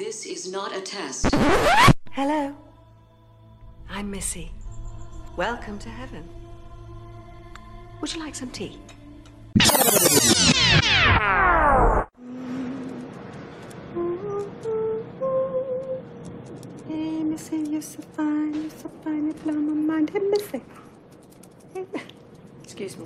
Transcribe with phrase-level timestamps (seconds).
[0.00, 1.28] This is not a test.
[2.12, 2.56] Hello.
[3.86, 4.50] I'm Missy.
[5.36, 6.26] Welcome to heaven.
[8.00, 8.78] Would you like some tea?
[16.88, 20.08] Hey, Missy, you're so fine, you're so fine, you blow my mind.
[20.08, 20.62] Hey, Missy.
[21.74, 21.84] Hey,
[22.64, 23.04] Excuse me.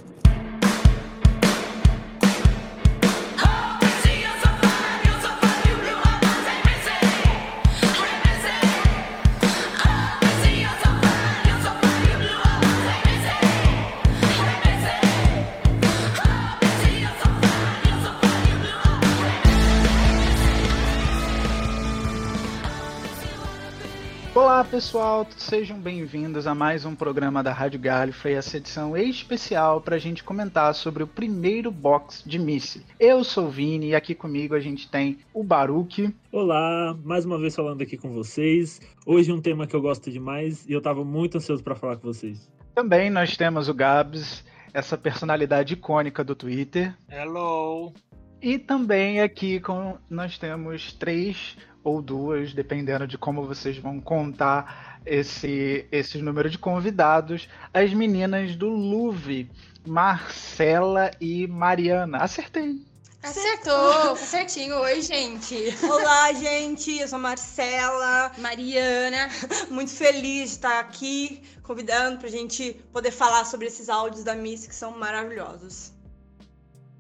[24.55, 29.97] Olá pessoal, sejam bem-vindos a mais um programa da Rádio Gallifrey, essa edição especial para
[29.97, 32.87] a gente comentar sobre o primeiro box de Missy.
[33.01, 36.15] Eu sou o Vini e aqui comigo a gente tem o Baruque.
[36.31, 38.81] Olá, mais uma vez falando aqui com vocês.
[39.05, 42.07] Hoje um tema que eu gosto demais e eu estava muito ansioso para falar com
[42.07, 42.49] vocês.
[42.77, 46.97] Também nós temos o Gabs, essa personalidade icônica do Twitter.
[47.11, 47.93] Hello!
[48.41, 55.01] E também aqui com, nós temos três ou duas, dependendo de como vocês vão contar
[55.05, 59.51] esse, esse número de convidados, as meninas do Louvre,
[59.87, 62.19] Marcela e Mariana.
[62.19, 62.81] Acertei!
[63.23, 64.77] Acertou, tá certinho.
[64.81, 65.57] Oi, gente.
[65.83, 66.99] Olá, gente.
[66.99, 68.31] Eu sou a Marcela.
[68.37, 69.31] Mariana.
[69.71, 74.67] Muito feliz de estar aqui, convidando pra gente poder falar sobre esses áudios da Miss
[74.67, 75.91] que são maravilhosos.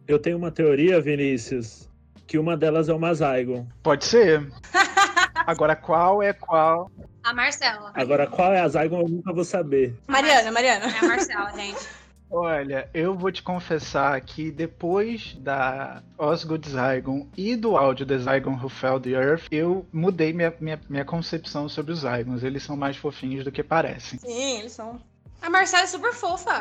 [0.08, 1.90] Eu tenho uma teoria, Vinícius,
[2.26, 3.66] que uma delas é uma Zygon.
[3.82, 4.50] Pode ser.
[5.46, 6.90] Agora, qual é qual?
[7.22, 7.92] A Marcela.
[7.94, 9.94] Agora, qual é a Zygon eu nunca vou saber.
[10.06, 10.86] Mariana, Mariana.
[10.86, 11.86] É a Marcela, gente.
[12.30, 18.58] Olha, eu vou te confessar que depois da Osgood Zygon e do áudio da Zygon
[18.60, 22.42] Who Fell the Earth, eu mudei minha, minha, minha concepção sobre os Zygons.
[22.42, 24.18] Eles são mais fofinhos do que parecem.
[24.18, 25.00] Sim, eles são.
[25.44, 26.58] A Marcela é super fofa.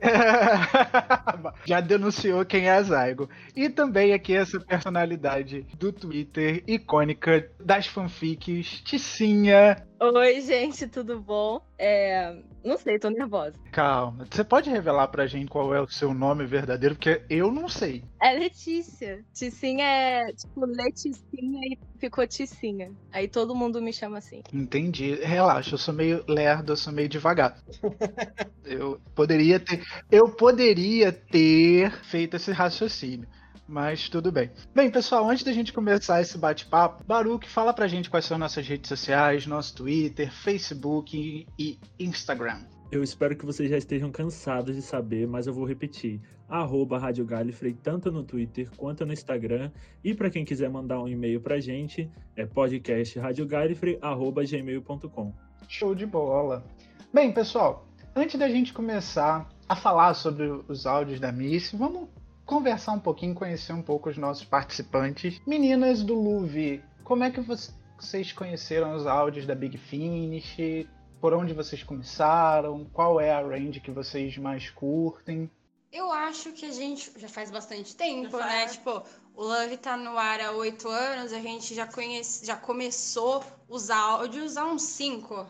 [1.66, 3.28] Já denunciou quem é a Zygon.
[3.54, 9.86] E também aqui essa personalidade do Twitter icônica das fanfics, Ticinha.
[10.04, 11.64] Oi, gente, tudo bom?
[11.78, 12.36] É...
[12.64, 13.54] Não sei, tô nervosa.
[13.70, 16.96] Calma, você pode revelar pra gente qual é o seu nome verdadeiro?
[16.96, 18.02] Porque eu não sei.
[18.20, 19.24] É Letícia.
[19.32, 22.90] Ticinha é tipo Leticinha e ficou Ticinha.
[23.12, 24.42] Aí todo mundo me chama assim.
[24.52, 25.14] Entendi.
[25.22, 27.56] Relaxa, eu sou meio lerdo, eu sou meio devagar.
[28.66, 29.84] eu poderia ter.
[30.10, 33.28] Eu poderia ter feito esse raciocínio.
[33.72, 34.50] Mas tudo bem.
[34.74, 38.68] Bem, pessoal, antes da gente começar esse bate-papo, Baruque, fala pra gente quais são nossas
[38.68, 42.58] redes sociais, nosso Twitter, Facebook e Instagram.
[42.90, 46.20] Eu espero que vocês já estejam cansados de saber, mas eu vou repetir.
[46.46, 49.70] Arroba Rádio Gallifrey, tanto no Twitter quanto no Instagram.
[50.04, 55.32] E para quem quiser mandar um e-mail pra gente, é podcastradiogalifrey.gmail.com.
[55.66, 56.62] Show de bola.
[57.10, 62.10] Bem, pessoal, antes da gente começar a falar sobre os áudios da Miss, vamos
[62.52, 65.40] conversar um pouquinho, conhecer um pouco os nossos participantes.
[65.46, 70.86] Meninas do Louvre, como é que vocês conheceram os áudios da Big Finish?
[71.18, 72.84] Por onde vocês começaram?
[72.92, 75.50] Qual é a range que vocês mais curtem?
[75.90, 78.66] Eu acho que a gente já faz bastante tempo, Já né?
[78.66, 78.72] faz.
[78.72, 79.02] Tipo,
[79.34, 83.88] o Love tá no ar há oito anos, a gente já conhece, já começou os
[83.88, 85.46] áudios há uns cinco.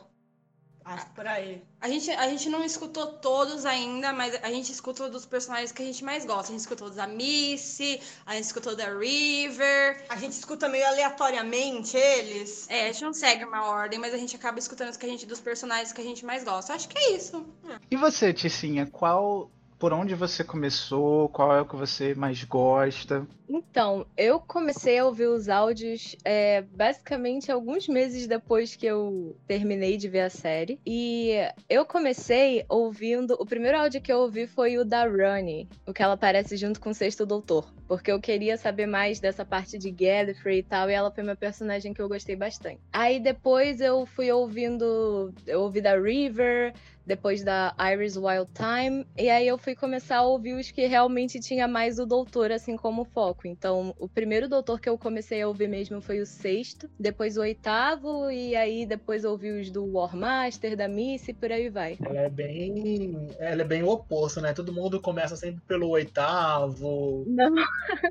[0.85, 1.63] Acho por aí.
[1.81, 5.83] A gente, a gente não escutou todos ainda, mas a gente escutou dos personagens que
[5.83, 6.49] a gente mais gosta.
[6.49, 10.05] A gente escutou da Missy, a gente escutou da River.
[10.09, 12.67] A gente escuta meio aleatoriamente eles.
[12.69, 15.09] É, a gente não segue uma ordem, mas a gente acaba escutando os que a
[15.09, 16.75] gente, dos personagens que a gente mais gosta.
[16.75, 17.47] Acho que é isso.
[17.91, 19.51] E você, Ticinha, qual.
[19.83, 21.29] Por onde você começou?
[21.31, 23.27] Qual é o que você mais gosta?
[23.49, 29.97] Então, eu comecei a ouvir os áudios é, basicamente alguns meses depois que eu terminei
[29.97, 30.79] de ver a série.
[30.87, 31.33] E
[31.69, 33.37] eu comecei ouvindo.
[33.41, 36.81] O primeiro áudio que eu ouvi foi o da Runny, o que ela aparece junto
[36.81, 37.67] com o Sexto Doutor.
[37.89, 41.37] Porque eu queria saber mais dessa parte de Gallifrey e tal, e ela foi uma
[41.37, 42.81] personagem que eu gostei bastante.
[42.93, 45.35] Aí depois eu fui ouvindo.
[45.45, 46.73] Eu ouvi da River,
[47.07, 51.41] depois da Iris Wild Time, e aí eu fui começar a ouvir os que realmente
[51.41, 53.47] tinha mais o doutor assim como foco.
[53.47, 57.41] Então, o primeiro doutor que eu comecei a ouvir mesmo foi o sexto, depois o
[57.41, 61.97] oitavo, e aí depois ouvi os do War Master, da Missy, e por aí vai.
[62.05, 63.29] Ela é bem.
[63.39, 64.53] Ela é bem o oposto, né?
[64.53, 67.25] Todo mundo começa sempre pelo oitavo.
[67.27, 67.55] Não,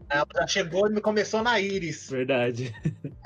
[0.10, 2.10] Ela já chegou e começou na Iris.
[2.10, 2.74] Verdade.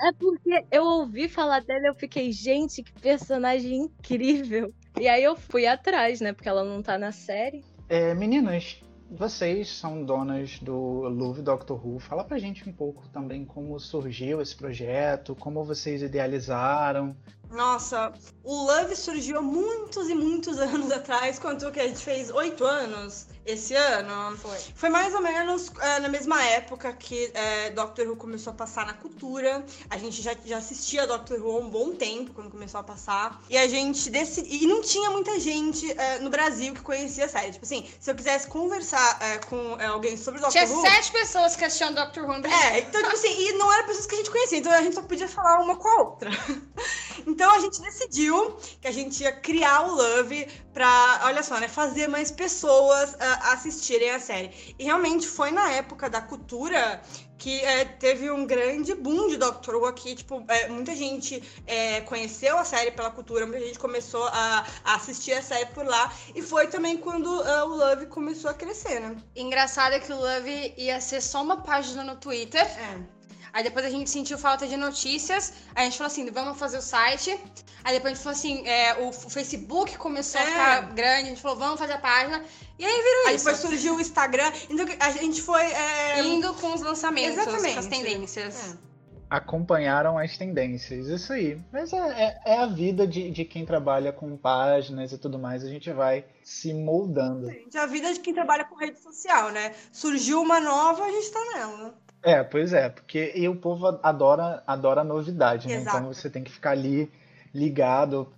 [0.01, 4.73] é porque eu ouvi falar dela e eu fiquei, gente, que personagem incrível.
[4.99, 6.33] E aí eu fui atrás, né?
[6.33, 7.63] Porque ela não tá na série.
[7.89, 8.81] É, meninas,
[9.11, 10.73] vocês são donas do
[11.09, 11.99] Love Doctor Who.
[11.99, 17.15] Fala pra gente um pouco também como surgiu esse projeto, como vocês idealizaram.
[17.51, 18.13] Nossa,
[18.43, 22.63] o Love surgiu há muitos e muitos anos atrás, quanto que a gente fez oito
[22.63, 24.35] anos esse ano.
[24.37, 24.57] Foi.
[24.75, 28.85] Foi mais ou menos é, na mesma época que é, Doctor Who começou a passar
[28.85, 29.63] na cultura.
[29.89, 33.41] A gente já, já assistia Doctor Who há um bom tempo quando começou a passar.
[33.49, 34.61] E a gente decidiu.
[34.61, 37.51] E não tinha muita gente é, no Brasil que conhecia a série.
[37.51, 40.81] Tipo assim, se eu quisesse conversar é, com é, alguém sobre Doctor Tinha Who.
[40.81, 42.69] sete pessoas que assistiam Doctor Who no Brasil.
[42.69, 44.95] É, então, tipo assim, e não eram pessoas que a gente conhecia, então a gente
[44.95, 46.31] só podia falar uma com a outra.
[47.27, 51.67] Então a gente decidiu que a gente ia criar o Love pra, olha só, né,
[51.67, 54.75] fazer mais pessoas assistirem a série.
[54.77, 57.01] E realmente foi na época da cultura
[57.37, 62.01] que é, teve um grande boom de Doctor Who aqui, tipo, é, muita gente é,
[62.01, 66.13] conheceu a série pela cultura, muita gente começou a, a assistir a série por lá,
[66.33, 69.15] e foi também quando ah, o Love começou a crescer, né?
[69.35, 72.61] Engraçado é que o Love ia ser só uma página no Twitter.
[72.61, 73.14] É.
[73.55, 75.53] Aí depois a gente sentiu falta de notícias.
[75.73, 77.39] Aí a gente falou assim, vamos fazer o site.
[77.85, 80.47] Aí depois a gente falou assim, é, o, Facebook começou a É.
[80.47, 81.21] ficar grande.
[81.27, 82.43] A gente falou, vamos fazer a página.
[82.77, 83.45] E aí virou Aí isso.
[83.45, 85.61] depois surgiu o Instagram, então a gente foi...
[85.63, 87.73] é, Indo com os lançamentos, Exatamente.
[87.75, 88.73] com as tendências.
[88.73, 88.95] É.
[89.29, 91.59] Acompanharam as tendências, isso aí.
[91.71, 95.63] Mas é, é- é a vida de, de quem trabalha com páginas e tudo mais,
[95.63, 97.49] a gente vai se moldando.
[97.49, 99.73] Gente, a vida de quem trabalha com rede social, né?
[99.91, 101.95] Surgiu uma nova, a gente tá nela.
[102.25, 105.75] É, pois é, porque e o povo adora, adora novidade, né?
[105.75, 105.97] Exato.
[105.97, 107.11] Então você tem que ficar ali
[107.53, 108.33] ligado.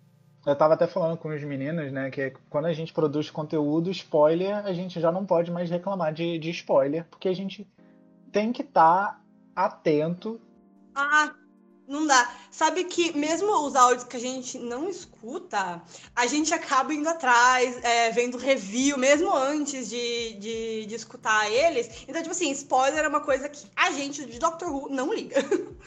[0.46, 4.66] Eu tava até falando com os meninos, né, que quando a gente produz conteúdo, spoiler,
[4.66, 7.66] a gente já não pode mais reclamar de, de spoiler, porque a gente
[8.30, 9.22] tem que estar
[9.56, 10.40] atento.
[10.94, 11.34] Ah,
[11.88, 12.30] não dá.
[12.52, 15.82] Sabe que mesmo os áudios que a gente não escuta,
[16.16, 22.04] a gente acaba indo atrás, é, vendo review, mesmo antes de, de, de escutar eles.
[22.08, 25.38] Então, tipo assim, spoiler é uma coisa que a gente de Doctor Who não liga.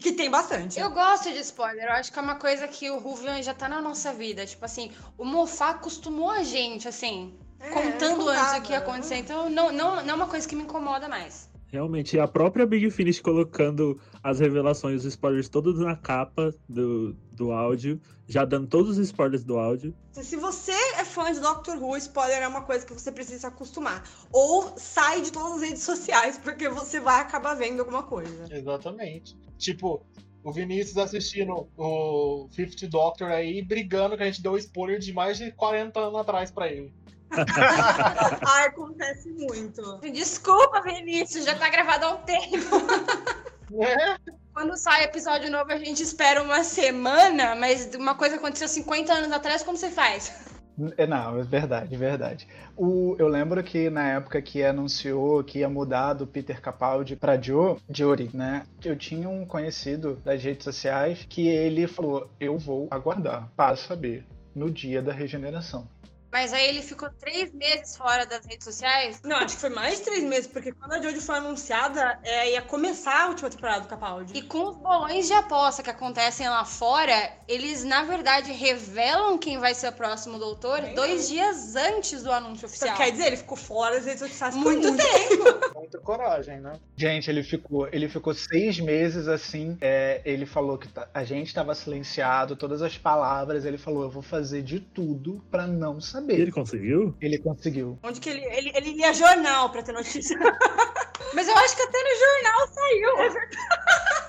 [0.00, 0.80] Que tem bastante.
[0.80, 3.68] Eu gosto de spoiler, eu acho que é uma coisa que o Ruvian já tá
[3.68, 4.46] na nossa vida.
[4.46, 8.52] Tipo assim, o Mofá acostumou a gente, assim, É, contando contava.
[8.52, 9.16] antes o que ia acontecer.
[9.16, 11.49] Então não, não, não é uma coisa que me incomoda mais.
[11.72, 17.52] Realmente, a própria Big Finish colocando as revelações, os spoilers todos na capa do, do
[17.52, 19.94] áudio, já dando todos os spoilers do áudio.
[20.12, 23.46] Se você é fã de Doctor Who, spoiler é uma coisa que você precisa se
[23.46, 24.02] acostumar.
[24.32, 28.52] Ou sai de todas as redes sociais, porque você vai acabar vendo alguma coisa.
[28.52, 29.36] Exatamente.
[29.56, 30.04] Tipo,
[30.42, 35.38] o Vinícius assistindo o Fifth Doctor aí, brigando que a gente deu spoiler de mais
[35.38, 36.92] de 40 anos atrás pra ele.
[38.46, 39.98] ah, acontece muito.
[40.12, 42.76] Desculpa, Vinícius, já tá gravado há um tempo.
[43.80, 44.16] É,
[44.52, 49.32] Quando sai episódio novo, a gente espera uma semana, mas uma coisa aconteceu 50 anos
[49.32, 50.50] atrás, como você faz?
[50.96, 52.48] É, Não, é verdade, verdade.
[52.76, 57.40] O, eu lembro que na época que anunciou que ia mudar do Peter Capaldi pra
[57.40, 58.64] Joe, Jory, né?
[58.84, 64.24] Eu tinha um conhecido das redes sociais que ele falou: Eu vou aguardar para saber
[64.54, 65.86] no dia da regeneração.
[66.32, 69.20] Mas aí ele ficou três meses fora das redes sociais.
[69.24, 72.52] Não, acho que foi mais de três meses, porque quando a Jodie foi anunciada, é,
[72.52, 74.32] ia começar a última temporada do Capaldi.
[74.36, 77.12] E com os bolões de aposta que acontecem lá fora,
[77.48, 82.30] eles, na verdade, revelam quem vai ser o próximo doutor Bem dois dias antes do
[82.30, 82.96] anúncio Então, oficial.
[82.96, 85.44] quer dizer, ele ficou fora das redes sociais Muito muito tempo.
[85.74, 86.78] muita coragem, né?
[86.96, 89.76] Gente, ele ficou, ele ficou seis meses assim.
[89.80, 93.64] é, ele falou que tá- a gente estava silenciado, todas as palavras.
[93.64, 96.40] Ele falou: Eu vou fazer de tudo para não E saber.
[96.40, 97.14] ele conseguiu?
[97.20, 97.98] Ele conseguiu.
[98.02, 100.38] Onde que ele, ele, ele lia jornal pra ter notícia.
[101.34, 103.18] Mas eu acho que até no jornal saiu.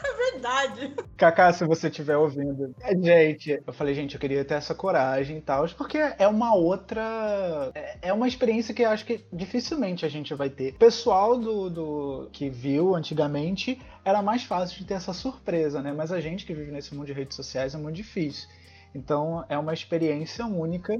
[0.03, 0.95] É verdade.
[1.17, 2.75] Kaká, se você estiver ouvindo.
[2.81, 6.53] É, gente, eu falei, gente, eu queria ter essa coragem e tal, porque é uma
[6.55, 7.71] outra.
[7.73, 10.73] é- É uma experiência que eu acho que dificilmente a gente vai ter.
[10.73, 15.91] O pessoal do, do que viu antigamente era mais fácil de ter essa surpresa, né?
[15.91, 18.47] Mas a gente que vive nesse mundo de redes sociais é muito difícil.
[18.93, 20.95] Então é uma experiência única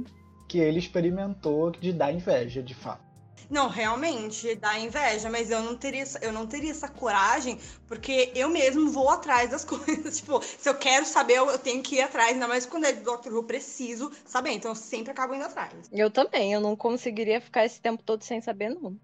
[0.51, 3.09] que ele experimentou de dar inveja, de fato.
[3.49, 8.31] Não, realmente, dá inveja, mas eu não teria, essa- eu não teria essa coragem, porque
[8.35, 10.17] eu mesmo vou atrás das coisas.
[10.17, 12.91] Tipo, se eu quero saber, eu eu tenho que ir atrás, ainda mais quando é
[12.91, 14.51] de Doctor Who, eu preciso saber.
[14.51, 15.73] Então eu sempre acabo indo atrás.
[15.91, 18.97] Eu também, eu não conseguiria ficar esse tempo todo sem saber, não.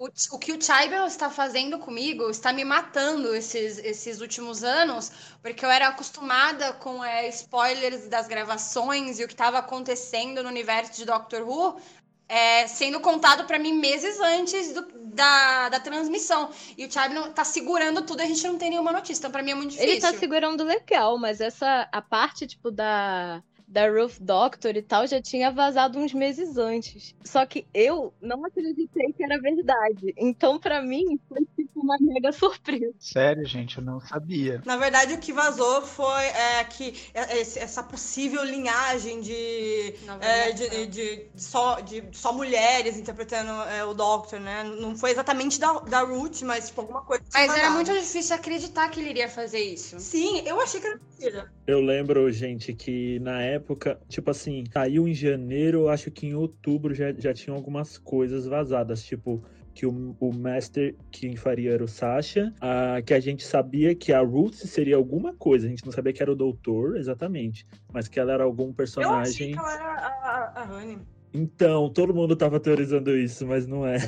[0.00, 5.12] O, o que o Chaibel está fazendo comigo está me matando esses, esses últimos anos,
[5.42, 10.48] porque eu era acostumada com é, spoilers das gravações e o que estava acontecendo no
[10.48, 11.78] universo de Doctor Who
[12.26, 16.48] é, sendo contado para mim meses antes do- da, da transmissão.
[16.78, 19.20] E o Chaibel está segurando tudo e a gente não tem nenhuma notícia.
[19.20, 19.92] Então, para mim é muito difícil.
[19.92, 25.06] Ele tá segurando legal, mas essa a parte tipo da da Ruth Doctor e tal
[25.06, 27.14] já tinha vazado uns meses antes.
[27.24, 30.12] Só que eu não acreditei que era verdade.
[30.16, 32.92] Então, para mim, foi tipo uma mega surpresa.
[32.98, 34.60] Sério, gente, eu não sabia.
[34.66, 40.86] Na verdade, o que vazou foi é, que essa possível linhagem de, é, de, de,
[40.86, 44.64] de, só, de só mulheres interpretando é, o Doctor, né?
[44.64, 47.22] Não foi exatamente da, da Ruth, mas tipo, alguma coisa.
[47.32, 50.00] Mas era muito difícil acreditar que ele iria fazer isso.
[50.00, 51.52] Sim, eu achei que era mentira.
[51.66, 53.59] Eu lembro, gente, que na época,
[54.08, 59.02] tipo assim, saiu em janeiro, acho que em outubro já, já tinham algumas coisas vazadas,
[59.02, 63.94] tipo que o, o Master quem faria era o Sasha, a, que a gente sabia
[63.94, 67.66] que a Ruth seria alguma coisa, a gente não sabia que era o Doutor, exatamente,
[67.92, 69.14] mas que ela era algum personagem.
[69.14, 70.98] Eu achei que ela era a, a Honey.
[71.32, 73.98] Então, todo mundo tava teorizando isso, mas não é.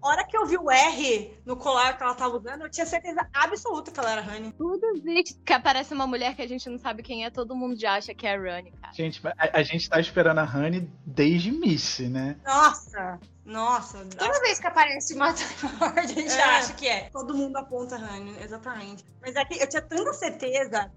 [0.00, 2.86] A hora que eu vi o R no colar que ela tava usando, eu tinha
[2.86, 4.52] certeza absoluta que ela era Honey.
[4.52, 7.78] Toda vez que aparece uma mulher que a gente não sabe quem é, todo mundo
[7.78, 8.92] já acha que é a Rani, cara.
[8.92, 12.36] Gente, a, a gente tá esperando a Honey desde Missy, né?
[12.44, 13.18] Nossa!
[13.44, 15.34] Nossa, toda vez que aparece uma
[15.80, 17.10] Lord, a gente é, acha que é.
[17.10, 19.04] Todo mundo aponta Honey, exatamente.
[19.20, 20.92] Mas é que eu tinha tanta certeza.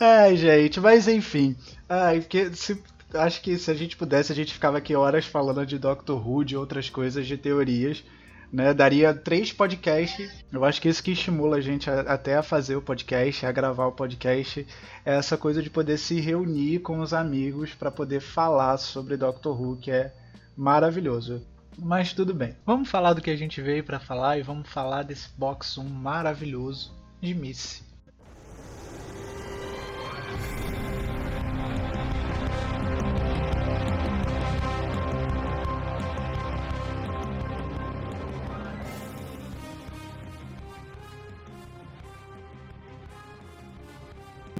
[0.00, 1.56] Ai, gente, mas enfim.
[1.88, 2.80] Ai, porque se
[3.14, 6.44] acho que se a gente pudesse, a gente ficava aqui horas falando de Doctor Who,
[6.44, 8.04] de outras coisas, de teorias.
[8.50, 10.44] Né, daria três podcasts.
[10.50, 13.52] Eu acho que isso que estimula a gente a, até a fazer o podcast, a
[13.52, 14.66] gravar o podcast,
[15.04, 19.60] é essa coisa de poder se reunir com os amigos para poder falar sobre Doctor
[19.60, 20.14] Who, que é
[20.56, 21.42] maravilhoso.
[21.78, 22.56] Mas tudo bem.
[22.64, 25.84] Vamos falar do que a gente veio para falar e vamos falar desse box 1
[25.84, 27.87] maravilhoso de Missy.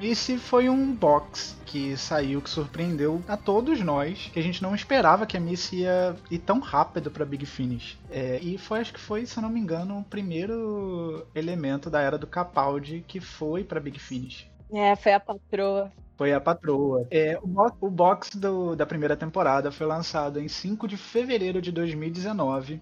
[0.01, 4.75] Esse foi um box que saiu que surpreendeu a todos nós, que a gente não
[4.75, 7.99] esperava que a Missy ia ir tão rápido para Big Finish.
[8.09, 12.17] É, e foi, acho que foi, se não me engano, o primeiro elemento da era
[12.17, 14.49] do Capaldi que foi para Big Finish.
[14.73, 15.93] É, foi a patroa.
[16.17, 17.07] Foi a patroa.
[17.11, 21.61] É, o, box, o box do, da primeira temporada foi lançado em 5 de fevereiro
[21.61, 22.81] de 2019,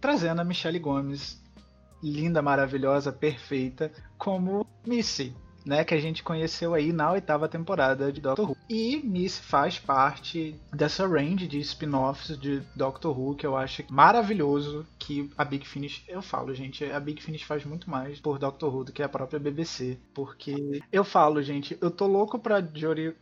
[0.00, 1.42] trazendo a Michelle Gomes,
[2.02, 8.20] linda, maravilhosa, perfeita, como Missy né, que a gente conheceu aí na oitava temporada de
[8.20, 8.56] Doctor Who.
[8.68, 14.86] E Miss faz parte dessa range de spin-offs de Doctor Who que eu acho maravilhoso
[14.98, 18.74] que a Big Finish, eu falo, gente, a Big Finish faz muito mais por Doctor
[18.74, 23.14] Who do que a própria BBC, porque eu falo, gente, eu tô louco pra Jory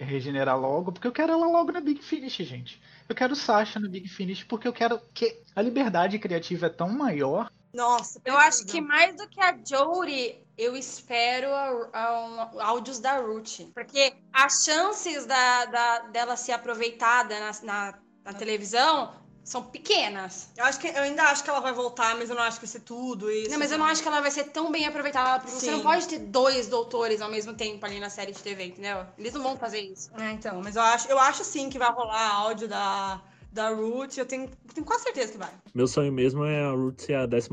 [0.00, 2.80] regenerar logo, porque eu quero ela logo na Big Finish, gente.
[3.08, 6.88] Eu quero Sasha no Big Finish porque eu quero que a liberdade criativa é tão
[6.88, 12.66] maior nossa, eu acho que mais do que a Jory, eu espero a, a, a,
[12.68, 13.60] áudios da Ruth.
[13.74, 19.12] Porque as chances da, da, dela ser aproveitada na, na, na, televisão
[19.44, 20.48] são pequenas.
[20.56, 22.64] Eu acho que eu ainda acho que ela vai voltar, mas eu não acho que
[22.64, 23.50] vai ser tudo isso.
[23.50, 25.40] Não, mas eu não acho que ela vai ser tão bem aproveitada.
[25.40, 25.66] Porque Sim.
[25.66, 29.06] você não pode ter dois doutores ao mesmo tempo ali na série de TV, entendeu?
[29.18, 30.10] Eles não vão fazer isso.
[30.18, 33.20] É, então, mas eu acho, eu acho sim que vai rolar áudio da
[33.56, 35.50] da Ruth, eu tenho, tenho quase certeza que vai.
[35.74, 37.48] Meu sonho mesmo é a Ruth ser a 14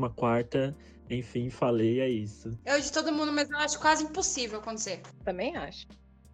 [1.10, 2.56] enfim, falei, é isso.
[2.64, 5.02] Eu de todo mundo, mas eu acho quase impossível acontecer.
[5.22, 5.86] Também acho.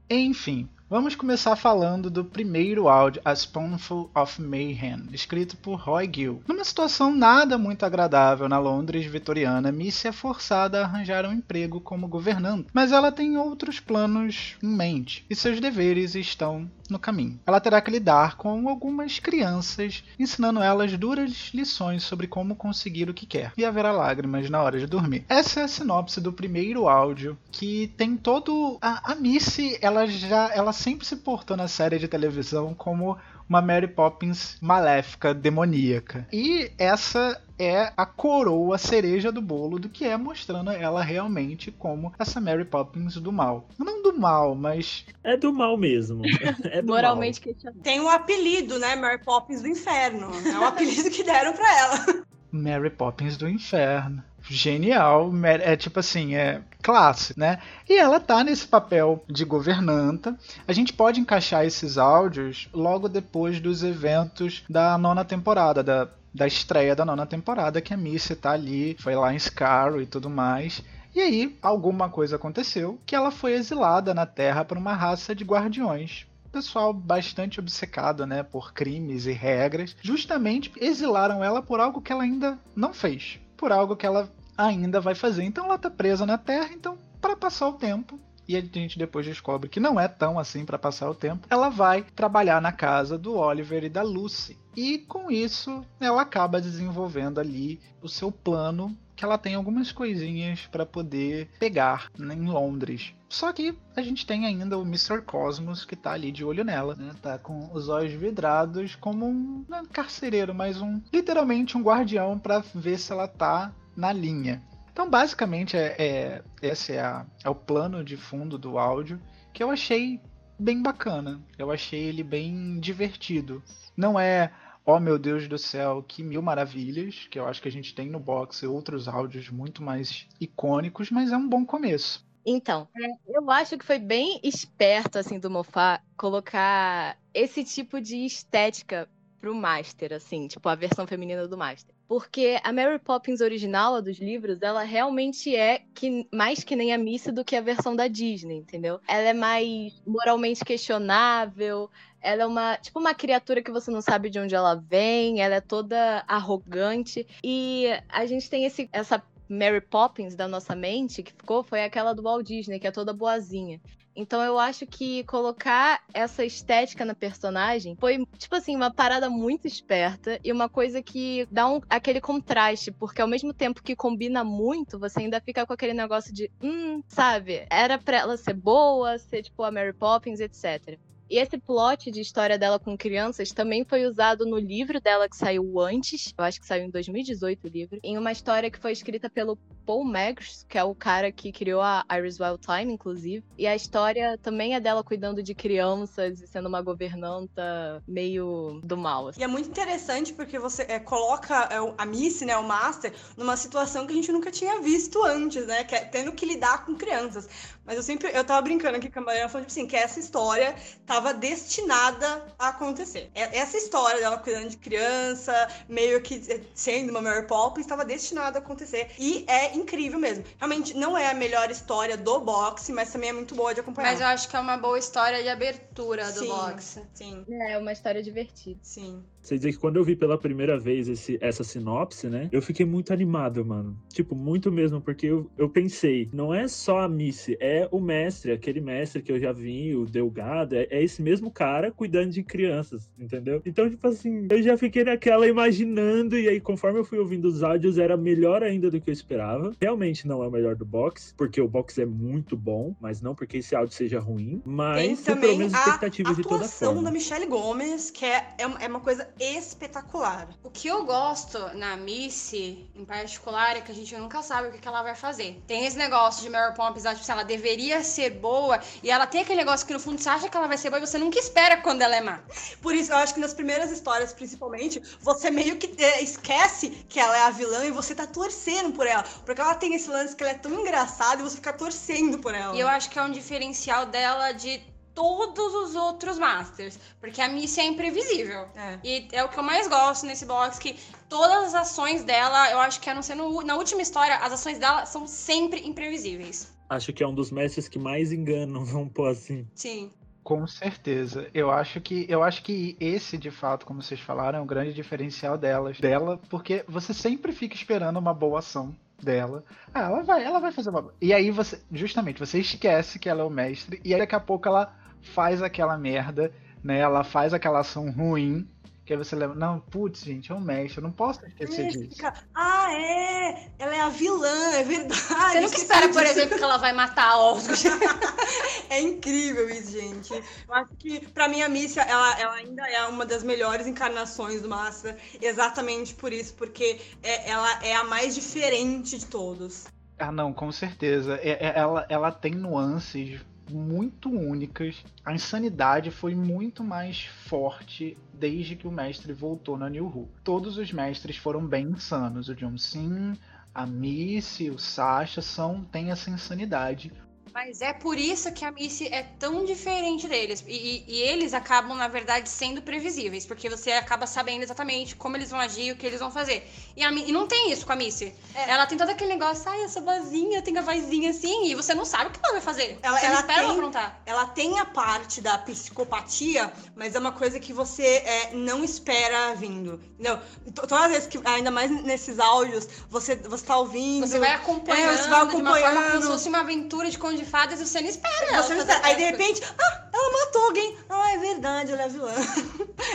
[0.08, 6.42] Enfim, Vamos começar falando do primeiro áudio, A Spoonful of Mayhem, escrito por Roy Gill.
[6.48, 11.80] Numa situação nada muito agradável na Londres vitoriana, Missy é forçada a arranjar um emprego
[11.80, 17.38] como governante, mas ela tem outros planos em mente e seus deveres estão no caminho.
[17.46, 23.14] Ela terá que lidar com algumas crianças, ensinando elas duras lições sobre como conseguir o
[23.14, 25.24] que quer, e haverá lágrimas na hora de dormir.
[25.28, 30.50] Essa é a sinopse do primeiro áudio, que tem todo a, a Missy, ela já
[30.52, 33.18] ela sempre se portou na série de televisão como
[33.48, 36.26] uma Mary Poppins maléfica, demoníaca.
[36.32, 41.70] E essa é a coroa, a cereja do bolo do que é mostrando ela realmente
[41.70, 43.68] como essa Mary Poppins do mal.
[43.78, 45.04] Não do mal, mas.
[45.22, 46.22] É do mal mesmo.
[46.70, 47.82] É do Moralmente questionável.
[47.82, 48.94] Tem um apelido, né?
[48.94, 50.30] Mary Poppins do inferno.
[50.46, 52.24] É o apelido que deram para ela.
[52.52, 54.22] Mary Poppins do inferno
[54.54, 57.60] genial, é tipo assim, é classe, né?
[57.88, 60.36] E ela tá nesse papel de governanta.
[60.66, 66.46] A gente pode encaixar esses áudios logo depois dos eventos da nona temporada, da, da
[66.46, 70.28] estreia da nona temporada, que a Missy tá ali, foi lá em Scarrow e tudo
[70.28, 70.82] mais.
[71.14, 75.44] E aí, alguma coisa aconteceu que ela foi exilada na Terra por uma raça de
[75.44, 82.12] guardiões pessoal bastante obcecado, né, por crimes e regras, justamente exilaram ela por algo que
[82.12, 84.28] ela ainda não fez, por algo que ela
[84.66, 85.42] ainda vai fazer.
[85.44, 88.18] Então ela tá presa na Terra, então para passar o tempo
[88.50, 91.68] e a gente depois descobre que não é tão assim para passar o tempo, ela
[91.68, 94.58] vai trabalhar na casa do Oliver e da Lucy.
[94.76, 100.66] E com isso, ela acaba desenvolvendo ali o seu plano que ela tem algumas coisinhas
[100.66, 103.14] para poder pegar em Londres.
[103.28, 105.22] Só que a gente tem ainda o Mr.
[105.22, 107.12] Cosmos que tá ali de olho nela, né?
[107.22, 112.38] Tá com os olhos vidrados como um é um carcereiro, mas um literalmente um guardião
[112.38, 114.62] para ver se ela tá na linha.
[114.92, 119.20] Então, basicamente, é, é esse é, a, é o plano de fundo do áudio
[119.52, 120.20] que eu achei
[120.58, 121.40] bem bacana.
[121.58, 123.62] Eu achei ele bem divertido.
[123.96, 124.50] Não é
[124.84, 128.08] Oh meu Deus do céu, que mil maravilhas, que eu acho que a gente tem
[128.08, 132.26] no box outros áudios muito mais icônicos, mas é um bom começo.
[132.44, 138.24] Então, é, eu acho que foi bem esperto, assim, do Mofá colocar esse tipo de
[138.24, 139.08] estética
[139.40, 141.94] pro Master, assim, tipo a versão feminina do Master.
[142.06, 146.92] Porque a Mary Poppins original, a dos livros, ela realmente é que, mais que nem
[146.92, 149.00] a Missy do que a versão da Disney, entendeu?
[149.08, 151.88] Ela é mais moralmente questionável,
[152.20, 155.54] ela é uma, tipo, uma criatura que você não sabe de onde ela vem, ela
[155.54, 157.26] é toda arrogante.
[157.42, 162.14] E a gente tem esse, essa Mary Poppins da nossa mente que ficou foi aquela
[162.14, 163.80] do Walt Disney, que é toda boazinha.
[164.14, 169.66] Então eu acho que colocar essa estética na personagem foi, tipo assim, uma parada muito
[169.66, 174.44] esperta e uma coisa que dá um, aquele contraste, porque ao mesmo tempo que combina
[174.44, 177.66] muito, você ainda fica com aquele negócio de, hum, sabe?
[177.70, 180.98] Era pra ela ser boa, ser tipo a Mary Poppins, etc.
[181.30, 185.36] E esse plot de história dela com crianças também foi usado no livro dela que
[185.36, 188.90] saiu antes, eu acho que saiu em 2018 o livro, em uma história que foi
[188.90, 189.56] escrita pelo
[189.86, 193.44] Paul Magrs, que é o cara que criou a Iris Wild Time, inclusive.
[193.56, 198.96] E a história também é dela cuidando de crianças e sendo uma governanta meio do
[198.96, 199.28] mal.
[199.28, 199.40] Assim.
[199.40, 203.56] E é muito interessante porque você é, coloca é, a Missy, né, o Master, numa
[203.56, 205.84] situação que a gente nunca tinha visto antes, né?
[205.84, 207.48] Que é tendo que lidar com crianças.
[207.84, 210.20] Mas eu sempre, eu tava brincando aqui com a Mariana, falando tipo assim, que essa
[210.20, 210.74] história
[211.20, 213.30] tava destinada a acontecer.
[213.34, 216.40] Essa história dela cuidando de criança, meio que
[216.74, 219.10] sendo uma Mary Poppins, estava destinada a acontecer.
[219.18, 220.44] E é incrível mesmo.
[220.56, 224.12] Realmente não é a melhor história do boxe, mas também é muito boa de acompanhar.
[224.12, 227.02] Mas eu acho que é uma boa história de abertura do sim, boxe.
[227.12, 227.44] Sim.
[227.68, 228.80] É uma história divertida.
[228.82, 229.22] Sim.
[229.42, 232.48] Sei dizer que quando eu vi pela primeira vez esse, essa sinopse, né?
[232.52, 233.96] Eu fiquei muito animado, mano.
[234.12, 238.52] Tipo, muito mesmo, porque eu, eu pensei, não é só a Missy, é o mestre,
[238.52, 242.42] aquele mestre que eu já vi, o Delgado, é, é esse mesmo cara cuidando de
[242.42, 243.62] crianças, entendeu?
[243.64, 247.62] Então, tipo assim, eu já fiquei naquela imaginando, e aí, conforme eu fui ouvindo os
[247.62, 249.72] áudios, era melhor ainda do que eu esperava.
[249.80, 253.34] Realmente não é o melhor do box, porque o box é muito bom, mas não
[253.34, 256.56] porque esse áudio seja ruim, mas Tem é também pelo menos a expectativa de toda
[256.56, 257.02] atuação forma.
[257.04, 260.48] da Michelle Gomes, que é, é uma- uma coisa espetacular.
[260.62, 264.72] O que eu gosto na Missy, em particular, é que a gente nunca sabe o
[264.72, 265.62] que, que ela vai fazer.
[265.66, 269.58] Tem esse negócio de Mary Poppins, tipo, ela deveria ser boa, e ela tem aquele
[269.58, 271.78] negócio que no fundo você acha que ela vai ser boa e você nunca espera
[271.78, 272.40] quando ela é má.
[272.80, 277.18] Por isso, eu acho que nas primeiras histórias, principalmente, você meio que é, esquece que
[277.18, 279.24] ela é a vilã e você tá torcendo por ela.
[279.44, 282.54] Porque ela tem esse lance que ela é tão engraçada e você fica torcendo por
[282.54, 282.74] ela.
[282.76, 284.89] E eu acho que é um diferencial dela de
[285.20, 286.98] todos os outros Masters.
[287.20, 288.66] Porque a Missy é imprevisível.
[288.74, 288.98] É.
[289.04, 290.96] E é o que eu mais gosto nesse box, que
[291.28, 294.52] todas as ações dela, eu acho que a não ser no- na última história, as
[294.52, 296.72] ações dela são sempre imprevisíveis.
[296.88, 299.66] Acho que é um dos mestres que mais enganam, vamos pôr assim.
[299.74, 300.10] Sim.
[300.42, 301.48] Com certeza.
[301.52, 304.92] Eu acho que eu acho que esse, de fato, como vocês falaram, é um grande
[304.94, 309.62] diferencial delas, dela, porque você sempre fica esperando uma boa ação dela.
[309.92, 311.12] Ah, ela vai, ela vai fazer uma.
[311.20, 314.40] E aí você, justamente, você esquece que ela é o mestre e aí daqui a
[314.40, 316.52] pouco ela faz aquela merda,
[316.82, 316.98] né?
[316.98, 318.68] Ela faz aquela ação ruim.
[319.04, 321.88] Que aí você lembra, não, putz, gente, é um mestre, eu não posso esquecer É,
[321.88, 322.14] disso.
[322.14, 323.66] fica, ah, é!
[323.76, 325.24] Ela é a vilã, é verdade.
[325.24, 327.76] Você nunca espera, por exemplo, que ela vai matar Oscar.
[328.88, 330.32] É incrível isso, gente.
[330.32, 334.62] Eu acho que, pra mim, a Missy, ela, ela ainda é uma das melhores encarnações
[334.62, 335.16] do Master.
[335.40, 339.84] Exatamente por isso, porque é- ela é a mais diferente de todos.
[340.18, 341.34] Ah, não, com certeza.
[341.36, 345.02] É- é- ela, ela tem nuances muito únicas.
[345.24, 350.28] A insanidade foi muito mais forte desde que o mestre voltou na New Who.
[350.44, 352.48] Todos os mestres foram bem insanos.
[352.48, 353.34] O John Sim,
[353.74, 357.12] a Missy, o Sasha são têm essa insanidade.
[357.52, 360.64] Mas é por isso que a Missy é tão diferente deles.
[360.66, 363.44] E, e- eles acabam, na verdade, sendo previsíveis.
[363.46, 366.68] Porque você acaba sabendo exatamente como eles vão agir e o que eles vão fazer.
[366.96, 368.32] E, a, e não tem isso com a Missy.
[368.54, 368.70] É.
[368.70, 371.66] Ela tem todo aquele negócio, ai, eu sou boazinha, tem a vozinha assim.
[371.66, 372.98] E você não sabe o que ela vai fazer.
[373.02, 374.22] Ela- você ela não espera ela tem- aprontar.
[374.26, 379.54] Ela tem a parte da psicopatia, mas é uma coisa que você é, não espera
[379.54, 380.00] vindo.
[380.18, 380.38] Entendeu?
[380.74, 384.26] Todas as vezes que, ainda mais nesses áudios, você, você tá ouvindo.
[384.26, 386.26] Você vai acompanhando, É, você vai de uma forma como se acompanhando.
[386.26, 388.62] fosse uma aventura de conde de fadas e você não espera.
[388.62, 389.06] Você não espera.
[389.06, 390.96] Aí de repente, ah, ela matou alguém.
[391.08, 392.32] Ah, é verdade, ela é vilã.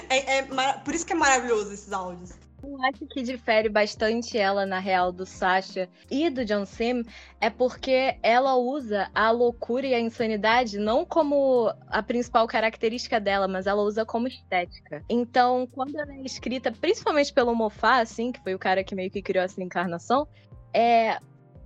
[0.09, 2.31] É, é mara- por isso que é maravilhoso esses áudios.
[2.63, 7.03] Eu acho que difere bastante ela, na real, do Sasha e do John Sim
[7.39, 13.47] é porque ela usa a loucura e a insanidade não como a principal característica dela,
[13.47, 15.03] mas ela usa como estética.
[15.07, 19.11] Então, quando ela é escrita, principalmente pelo Moffat, assim, que foi o cara que meio
[19.11, 20.27] que criou essa encarnação,
[20.73, 21.19] é.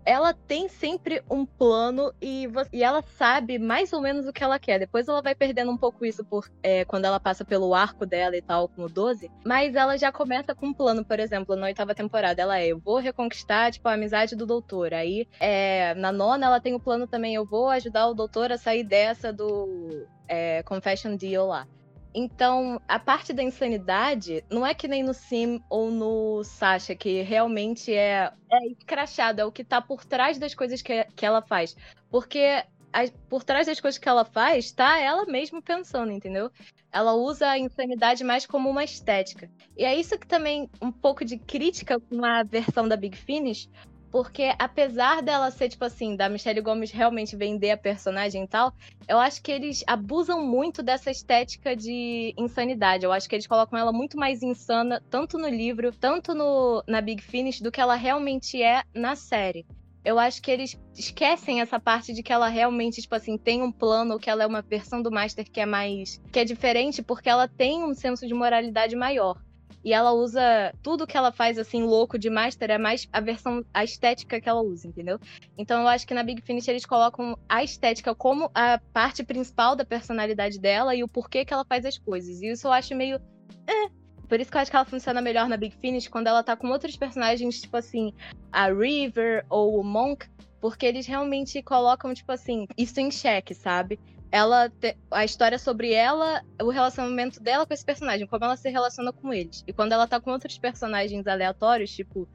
[0.06, 4.44] Ela tem sempre um plano e, vo- e ela sabe mais ou menos o que
[4.44, 4.80] ela quer.
[4.80, 8.36] Depois ela vai perdendo um pouco isso por, é, quando ela passa pelo arco dela
[8.36, 9.30] e tal, com o 12.
[9.46, 12.42] Mas ela já começa com um plano, por exemplo, na oitava temporada.
[12.42, 14.94] Ela é, eu vou reconquistar, tipo, a amizade do doutor.
[14.94, 18.58] Aí, é, na nona, ela tem o plano também, eu vou ajudar o doutor a
[18.58, 21.68] sair dessa do é, Confession Deal lá.
[22.14, 27.22] Então, a parte da insanidade não é que nem no Sim ou no Sasha, que
[27.22, 31.76] realmente é, é é o que tá por trás das coisas que, que ela faz.
[32.10, 36.52] Porque a- por trás das coisas que ela faz, tá ela mesma pensando, entendeu?
[36.92, 39.50] Ela usa a insanidade mais como uma estética.
[39.78, 43.70] E é isso que também um pouco de crítica com a versão da Big Finish,
[44.12, 48.74] porque apesar dela ser, tipo assim, da Michelle Gomes realmente vender a personagem e tal,
[49.08, 53.06] eu acho que eles abusam muito dessa estética de insanidade.
[53.06, 57.02] Eu acho que eles colocam ela muito mais insana, tanto no livro, tanto no, na
[57.02, 59.66] Big Finish, do que ela realmente é na série.
[60.04, 63.72] Eu acho que eles esquecem essa parte de que ela realmente, tipo assim, tem um
[63.72, 66.22] plano, que ela é uma versão do Master que é mais.
[66.32, 69.38] que é diferente, porque ela tem um senso de moralidade maior.
[69.84, 73.64] E ela usa tudo que ela faz assim louco de master é mais a versão
[73.74, 75.20] a estética que ela usa, entendeu?
[75.58, 79.76] Então eu acho que na Big Finish eles colocam a estética como a parte principal
[79.76, 82.42] da personalidade dela e o porquê que ela faz as coisas.
[82.42, 83.20] E isso eu acho meio
[83.68, 83.90] eh.
[84.28, 86.56] Por isso que eu acho que ela funciona melhor na Big Finish quando ela tá
[86.56, 88.14] com outros personagens, tipo assim,
[88.52, 90.28] a River ou o Monk,
[90.62, 94.00] porque eles realmente colocam, tipo assim, isso em xeque, sabe?
[94.32, 98.70] Ela te- a história sobre ela, o relacionamento dela com esse personagem, como ela se
[98.70, 99.64] relaciona com eles.
[99.68, 102.28] E quando ela tá com outros personagens aleatórios, tipo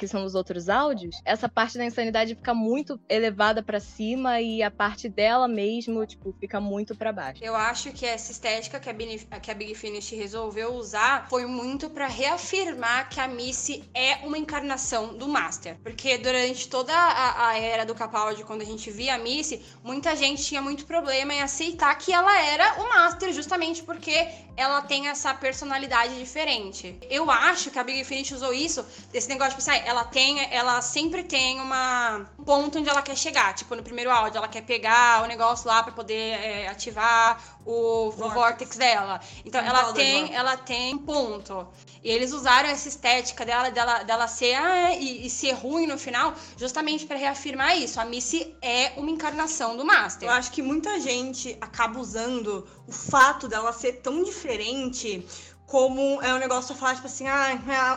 [0.00, 4.62] que são os outros áudios, essa parte da insanidade fica muito elevada pra cima e
[4.62, 7.44] a parte dela mesmo, tipo, fica muito pra baixo.
[7.44, 11.44] Eu acho que essa estética que a, Bini- que a Big Finish resolveu usar foi
[11.44, 15.76] muito pra reafirmar que a Missy é uma encarnação do Master.
[15.82, 20.16] Porque durante toda a, a era do Capaldi, quando a gente via a Missy, muita
[20.16, 24.14] gente tinha muito problema em aceitar que ela era o Master, justamente porque
[24.56, 26.98] ela tem essa personalidade diferente.
[27.10, 30.40] Eu acho que a Big Finish usou isso, desse negócio, tipo assim, ah, ela tem,
[30.52, 33.54] ela sempre tem uma um ponto onde ela quer chegar.
[33.54, 38.06] Tipo, no primeiro áudio, ela quer pegar o negócio lá pra poder é, ativar o,
[38.06, 38.34] o Vortex.
[38.34, 39.20] vortex dela.
[39.44, 41.66] Então, ela tem, ela tem um ponto.
[42.02, 45.98] E eles usaram essa estética dela, dela, dela ser ah, e, e ser ruim no
[45.98, 48.00] final, justamente pra reafirmar isso.
[48.00, 50.28] A Missy é uma encarnação do Master.
[50.28, 55.26] Eu acho que muita gente acaba usando o fato dela ser tão diferente
[55.70, 57.50] como é um negócio de falar, tipo assim, ah,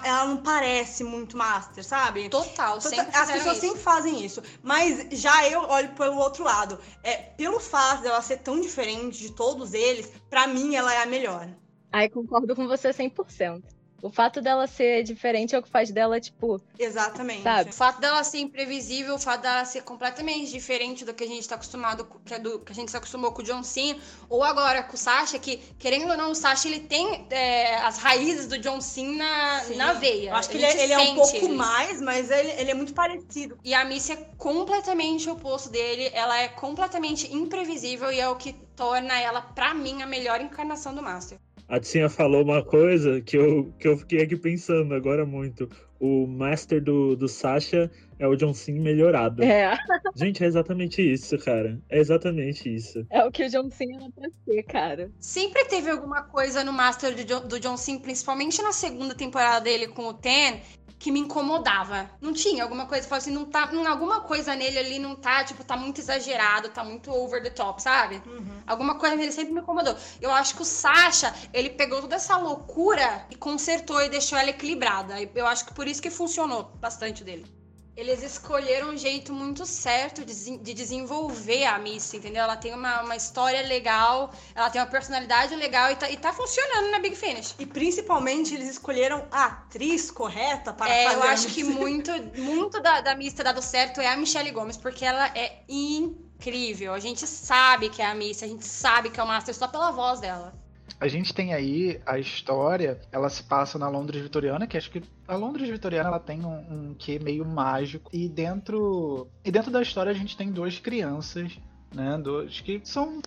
[0.05, 2.29] ela, não parece muito Master, sabe?
[2.29, 3.65] Total, Tota- sempre As pessoas isso.
[3.65, 4.43] sempre fazem isso.
[4.61, 6.79] Mas já eu olho pelo outro lado.
[7.01, 11.07] É, pelo fato dela ser tão diferente de todos eles, pra mim ela é a
[11.07, 11.49] melhor.
[11.91, 13.63] Aí concordo com você 100%.
[14.03, 17.41] O fato dela ser diferente é o que faz dela, tipo, Exatamente.
[17.41, 17.69] Sabe?
[17.69, 21.47] O fato dela ser imprevisível, o fato dela ser completamente diferente do que a gente
[21.47, 23.97] tá acostumado, com- que, é do, que a gente se acostumou com o John Cena,
[24.29, 27.97] ou agora com o Sasha, que, querendo ou não, o Sasha ele tem é, as
[27.97, 29.75] raízes do John Cena Sim.
[29.77, 30.31] na veia.
[30.31, 31.55] Eu acho que ele, é- ele é um pouco ele.
[31.55, 33.57] mais, mas ele, ele é muito parecido.
[33.63, 38.35] E a Missy é completamente o oposto dele, ela é completamente imprevisível e é o
[38.35, 41.37] que torna ela, pra mim, a melhor encarnação do Master.
[41.67, 45.69] A Tinha falou uma coisa que eu, que eu fiquei aqui pensando agora muito.
[45.99, 49.41] O Master do, do Sasha é o John Cena melhorado.
[49.43, 49.77] é,
[50.15, 51.79] Gente, é exatamente isso, cara.
[51.89, 53.05] É exatamente isso.
[53.09, 55.11] é o que o John Cena era pra ser, cara.
[55.19, 59.61] Sempre teve alguma coisa no Master do John, do John Cena, principalmente na segunda temporada
[59.61, 60.59] dele com o Ten,
[61.03, 62.09] que me incomodava.
[62.21, 65.17] Não tinha alguma coisa, eu falava assim, não tá, não, alguma coisa nele ali não
[65.17, 68.23] tá, tipo, tá muito exagerado, tá muito over the top, sabe?
[68.65, 69.97] Alguma coisa nele sempre me incomodou.
[70.21, 74.51] Eu acho que o Sasha, ele pegou toda essa loucura e consertou e deixou ela
[74.51, 75.15] equilibrada.
[75.35, 77.62] Eu acho que por isso que funcionou bastante dele.
[77.95, 82.41] Eles escolheram um jeito muito certo de, de desenvolver a Missy, entendeu?
[82.43, 86.33] Ela tem uma, uma história legal, ela tem uma personalidade legal e tá, e tá
[86.33, 87.53] funcionando na Big Finish.
[87.59, 91.15] E principalmente eles escolheram a atriz correta para É, fazer.
[91.17, 94.75] eu acho que muito, muito da, da Missy ter dado certo é a Michelle Gomes,
[94.77, 96.93] porque ela é incrível.
[96.95, 99.67] A gente sabe que é a Missy, a gente sabe que é o Master só
[99.67, 100.62] pela voz dela.
[101.03, 105.03] A gente tem aí a história, ela se passa na Londres vitoriana, que acho que
[105.27, 108.09] a Londres vitoriana ela tem um, um quê meio mágico.
[108.13, 111.59] E dentro, e dentro da história a gente tem duas crianças
[111.93, 112.17] né?
[112.17, 113.21] Dos que são.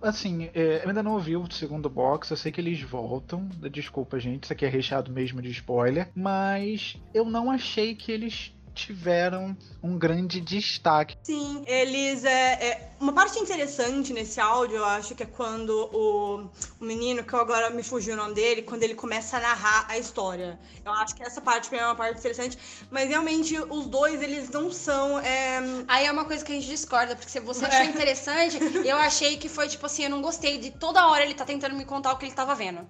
[0.00, 3.46] Assim, é, eu ainda não ouvi o segundo box, eu sei que eles voltam.
[3.70, 6.08] Desculpa, gente, isso aqui é recheado mesmo de spoiler.
[6.14, 11.16] Mas eu não achei que eles tiveram um grande destaque.
[11.22, 12.24] Sim, eles.
[12.24, 17.24] É, é, uma parte interessante nesse áudio, eu acho que é quando o, o menino,
[17.24, 20.58] que eu agora me fugiu o nome dele, quando ele começa a narrar a história.
[20.84, 22.58] Eu acho que essa parte pra mim é uma parte interessante.
[22.90, 25.18] Mas realmente, os dois, eles não são.
[25.20, 27.68] é, Aí é uma coisa que a gente discorda, porque se você É.
[27.68, 31.34] achou interessante, eu achei que foi tipo assim, eu não gostei de toda hora ele
[31.34, 32.86] tá tentando me contar o que ele tava vendo.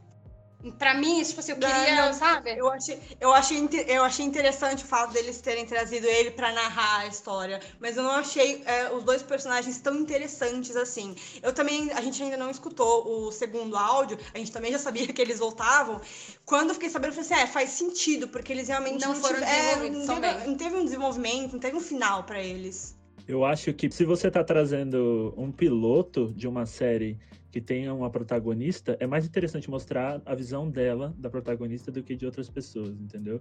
[0.79, 2.51] Pra mim, tipo assim, eu queria, Não, sabe?
[2.55, 7.01] Eu achei, eu, achei, eu achei interessante o fato deles terem trazido ele pra narrar
[7.01, 11.15] a história, mas eu não achei é, os dois personagens tão interessantes assim.
[11.43, 15.07] Eu também, a gente ainda não escutou o segundo áudio, a gente também já sabia
[15.13, 15.99] que eles voltavam.
[16.45, 19.39] Quando eu fiquei sabendo, eu falei assim, é, faz sentido, porque eles realmente Não foram
[19.41, 22.99] tiveram- desenvolvidos não, teve, não teve um desenvolvimento, não teve um final pra eles.
[23.27, 27.17] Eu acho que se você tá trazendo um piloto de uma série
[27.51, 32.15] que tenha uma protagonista, é mais interessante mostrar a visão dela, da protagonista, do que
[32.15, 33.41] de outras pessoas, entendeu?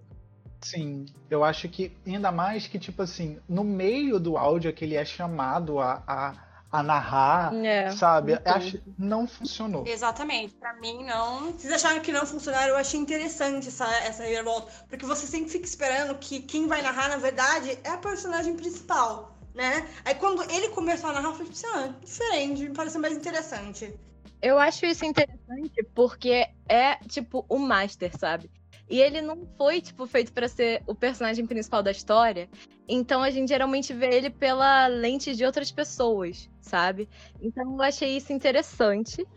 [0.62, 4.96] Sim, eu acho que ainda mais que, tipo assim, no meio do áudio que ele
[4.96, 6.34] é chamado a, a,
[6.70, 8.34] a narrar, É, sabe?
[8.34, 8.56] então.
[8.56, 9.86] Acho não funcionou.
[9.88, 10.54] Exatamente.
[10.56, 11.52] Pra mim, não.
[11.54, 12.70] Vocês acharam que não funcionaram?
[12.70, 14.70] Eu achei interessante essa, essa reviravolta.
[14.90, 19.39] Porque você sempre fica esperando que quem vai narrar, na verdade, é a personagem principal,
[19.60, 19.86] né?
[20.06, 23.94] Aí quando ele começou a narrar, eu falei ah, diferente, me pareceu mais interessante.
[24.42, 28.50] Eu acho isso interessante porque é, tipo, o Master, sabe?
[28.90, 32.50] E ele não foi, tipo, feito pra ser o personagem principal da história.
[32.88, 37.10] Então a gente geralmente vê ele pela lente de outras pessoas, sabe?
[37.42, 39.28] Então eu achei isso interessante.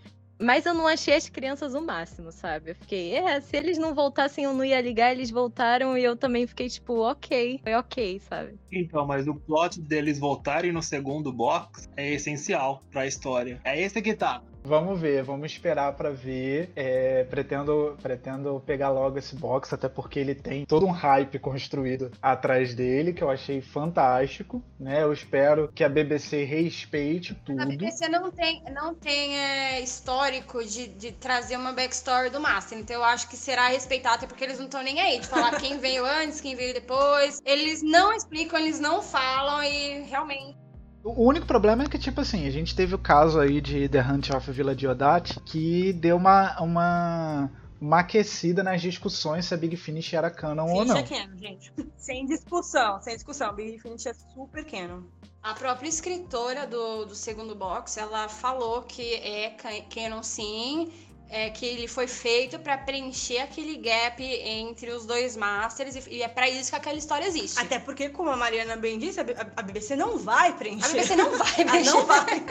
[0.43, 2.73] Mas eu não achei as crianças o máximo, sabe?
[2.73, 6.17] Eu fiquei, é, se eles não voltassem eu não ia ligar, eles voltaram e eu
[6.17, 8.59] também fiquei tipo, ok, foi ok, sabe?
[8.71, 13.61] Então, mas o plot deles voltarem no segundo box é essencial pra história.
[13.65, 14.43] É esse que tá.
[14.65, 16.71] Vamos ver, vamos esperar pra ver.
[16.77, 22.11] É, pretendo, pretendo pegar logo esse box, até porque ele tem todo um hype construído
[22.23, 25.03] atrás dele, que eu achei fantástico, né?
[25.03, 27.67] Eu espero que a BBC respeite A tudo.
[27.67, 32.79] BBC não tem, não tem é, histórico de, de trazer uma backstory do Master.
[32.79, 35.59] Então eu acho que será respeitado, até porque eles não estão nem aí de falar
[35.61, 37.41] quem veio antes, quem veio depois.
[37.45, 40.63] Eles não explicam, eles não falam e realmente.
[41.05, 44.01] O único problema é que, tipo assim, a gente teve o caso aí de The
[44.03, 49.77] Hunt of Villa Diodati, que deu uma, uma, uma aquecida nas discussões se a Big
[49.77, 50.97] Finish era canon ou Finish não.
[50.97, 51.73] é canon, gente.
[51.97, 53.55] Sem discussão, sem discussão.
[53.55, 55.03] Big Finish é super canon.
[55.43, 60.93] A própria escritora do, do segundo box, ela falou que é ca- canon sim,
[61.33, 66.23] é que ele foi feito pra preencher aquele gap entre os dois masters e, e
[66.23, 67.59] é pra isso que aquela história existe.
[67.59, 69.25] Até porque, como a Mariana bem disse, a,
[69.57, 70.85] a BBC não vai preencher.
[70.85, 71.91] A BBC não vai Ela preencher.
[71.91, 72.47] não vai.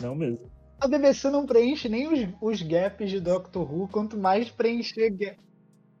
[0.00, 0.50] Não mesmo.
[0.80, 5.38] A BBC não preenche nem os, os gaps de Doctor Who, quanto mais preencher gap.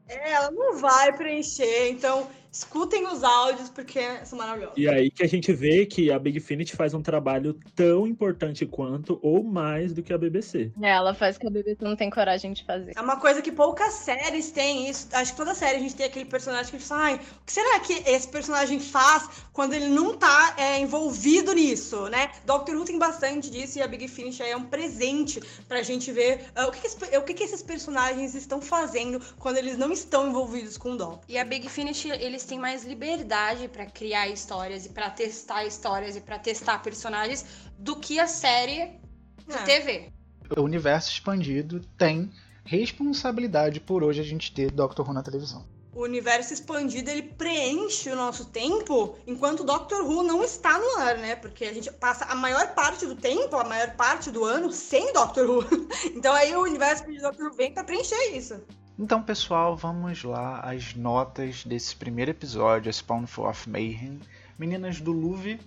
[0.08, 1.90] É, ela não vai preencher.
[1.90, 4.76] Então, escutem os áudios, porque são maravilhosos.
[4.76, 8.66] E aí que a gente vê que a Big Finish faz um trabalho tão importante
[8.66, 10.70] quanto, ou mais do que a BBC.
[10.80, 12.92] É, ela faz o que a BBC não tem coragem de fazer.
[12.94, 15.08] É uma coisa que poucas séries têm isso.
[15.12, 17.44] Acho que toda série a gente tem aquele personagem que a gente fala, ai, o
[17.46, 22.30] que será que esse personagem faz quando ele não tá é, envolvido nisso, né?
[22.44, 26.12] Doctor Who tem bastante disso e a Big Finish aí é um presente pra gente
[26.12, 29.90] ver ah, o, que, que o que, que esses personagens estão fazendo quando eles não
[29.90, 31.22] estão envolvidos com o Doc.
[31.28, 36.16] E a Big Finish, eles têm mais liberdade pra criar histórias e pra testar histórias
[36.16, 37.44] e pra testar personagens
[37.78, 38.98] do que a série
[39.46, 39.62] de É.
[39.64, 40.12] TV.
[40.56, 42.30] O universo expandido tem
[42.64, 45.64] responsabilidade por hoje a gente ter Doctor Who na televisão.
[45.94, 50.98] O universo expandido ele preenche o nosso tempo enquanto o Doctor Who não está no
[50.98, 51.36] ar, né?
[51.36, 55.12] Porque a gente passa a maior parte do tempo, a maior parte do ano sem
[55.12, 55.64] Doctor Who.
[56.16, 58.58] Então aí o universo de Doctor Who vem pra preencher isso.
[58.98, 64.20] Então, pessoal, vamos lá às notas desse primeiro episódio, a Spawnful of Mayhem.
[64.58, 65.58] Meninas do Louvre,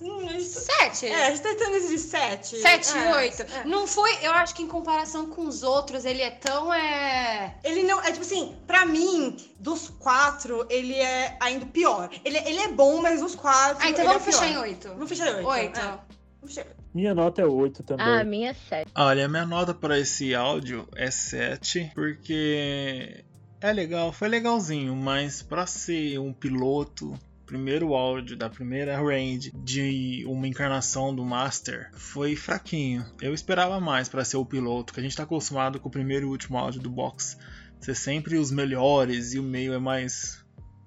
[0.00, 1.06] Sim, gente, Sete.
[1.08, 2.56] é, a gente tá tendo esse de sete.
[2.56, 3.42] Sete, É, oito.
[3.42, 3.64] é.
[3.66, 6.72] Não foi, eu acho que em comparação com os outros, ele é tão.
[6.72, 7.54] É...
[7.62, 8.00] Ele não.
[8.00, 12.08] É tipo assim, pra mim, dos quatro, ele é ainda pior.
[12.24, 13.76] Ele, ele é bom, mas dos quatro.
[13.84, 14.88] Ah, então ele vamos é fechar em oito.
[14.88, 15.48] Vamos fechar em oito.
[15.48, 15.78] Oito.
[15.78, 15.82] é.
[15.82, 16.00] Vamos
[16.46, 16.79] fechar em oito.
[16.92, 18.06] Minha nota é 8 também.
[18.06, 18.90] Ah, a minha é 7.
[18.94, 23.24] Olha, minha nota para esse áudio é 7, porque
[23.60, 27.14] é legal, foi legalzinho, mas para ser um piloto,
[27.46, 33.04] primeiro áudio da primeira range de uma encarnação do Master, foi fraquinho.
[33.20, 36.26] Eu esperava mais para ser o piloto, que a gente tá acostumado com o primeiro
[36.26, 37.36] e último áudio do box
[37.80, 40.44] ser sempre os melhores e o meio é mais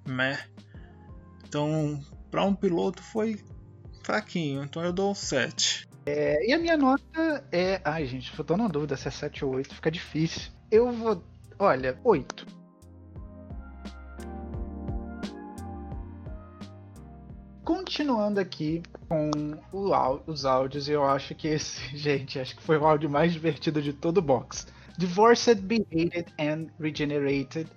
[0.07, 0.39] meh.
[1.47, 3.43] Então, para um piloto foi
[4.03, 5.87] fraquinho, então eu dou um 7.
[6.05, 7.79] É, e a minha nota é.
[7.83, 10.51] Ai, gente, eu tô na dúvida se é 7 ou 8, fica difícil.
[10.69, 11.23] Eu vou.
[11.57, 12.45] Olha, 8.
[17.63, 19.31] Continuando aqui com
[19.71, 23.93] os áudios, eu acho que esse, gente, acho que foi o áudio mais divertido de
[23.93, 24.67] todo o box.
[24.97, 27.67] Divorced, Behated and Regenerated,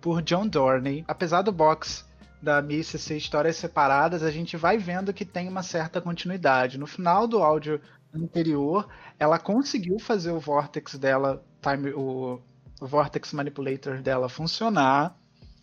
[0.00, 1.04] por John Dorney.
[1.06, 2.04] Apesar do box
[2.44, 6.78] da Missy ser histórias separadas, a gente vai vendo que tem uma certa continuidade.
[6.78, 7.80] No final do áudio
[8.14, 8.86] anterior,
[9.18, 12.40] ela conseguiu fazer o Vortex dela, time, o,
[12.80, 15.16] o Vortex Manipulator dela funcionar.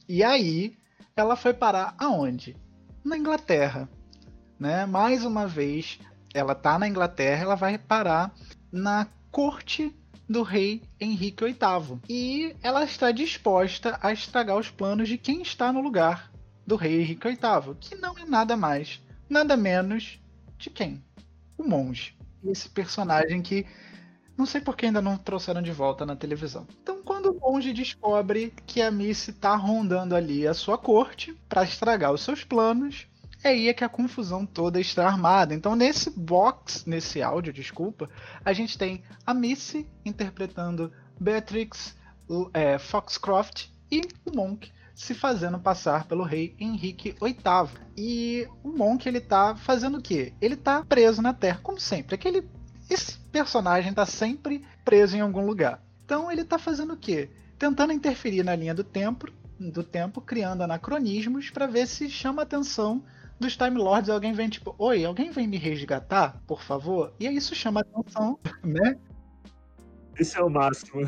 [0.10, 0.76] E aí,
[1.15, 2.58] ela foi parar aonde?
[3.06, 3.88] Na Inglaterra.
[4.60, 4.86] Né?
[4.86, 6.00] Mais uma vez,
[6.34, 8.34] ela tá na Inglaterra, ela vai parar
[8.72, 9.96] na corte
[10.28, 12.00] do rei Henrique VIII.
[12.10, 16.31] E ela está disposta a estragar os planos de quem está no lugar
[16.72, 20.22] do rei Henrique VIII, que não é nada mais, nada menos
[20.58, 21.04] de quem?
[21.58, 22.16] O monge.
[22.46, 23.66] Esse personagem que
[24.38, 26.66] não sei por que ainda não trouxeram de volta na televisão.
[26.82, 31.64] Então, quando o monge descobre que a Missy tá rondando ali a sua corte para
[31.64, 33.06] estragar os seus planos,
[33.44, 35.54] é aí é que a confusão toda está armada.
[35.54, 38.10] Então, nesse box, nesse áudio, desculpa,
[38.46, 41.98] a gente tem a Missy interpretando Beatrix
[42.54, 47.70] é, Foxcroft e o Monk se fazendo passar pelo rei Henrique VIII.
[47.98, 50.32] E o Monk ele tá fazendo o quê?
[50.40, 52.14] Ele tá preso na Terra, como sempre.
[52.14, 52.48] Aquele
[52.88, 55.84] esse personagem tá sempre preso em algum lugar.
[56.06, 57.32] Então ele tá fazendo o quê?
[57.58, 59.28] Tentando interferir na linha do tempo,
[59.60, 63.04] do tempo, criando anacronismos para ver se chama a atenção
[63.40, 64.10] dos Time Lords.
[64.10, 67.12] Alguém vem tipo, oi, alguém vem me resgatar, por favor?
[67.20, 69.00] E aí isso chama a atenção, né?
[70.20, 71.02] Esse é o máximo.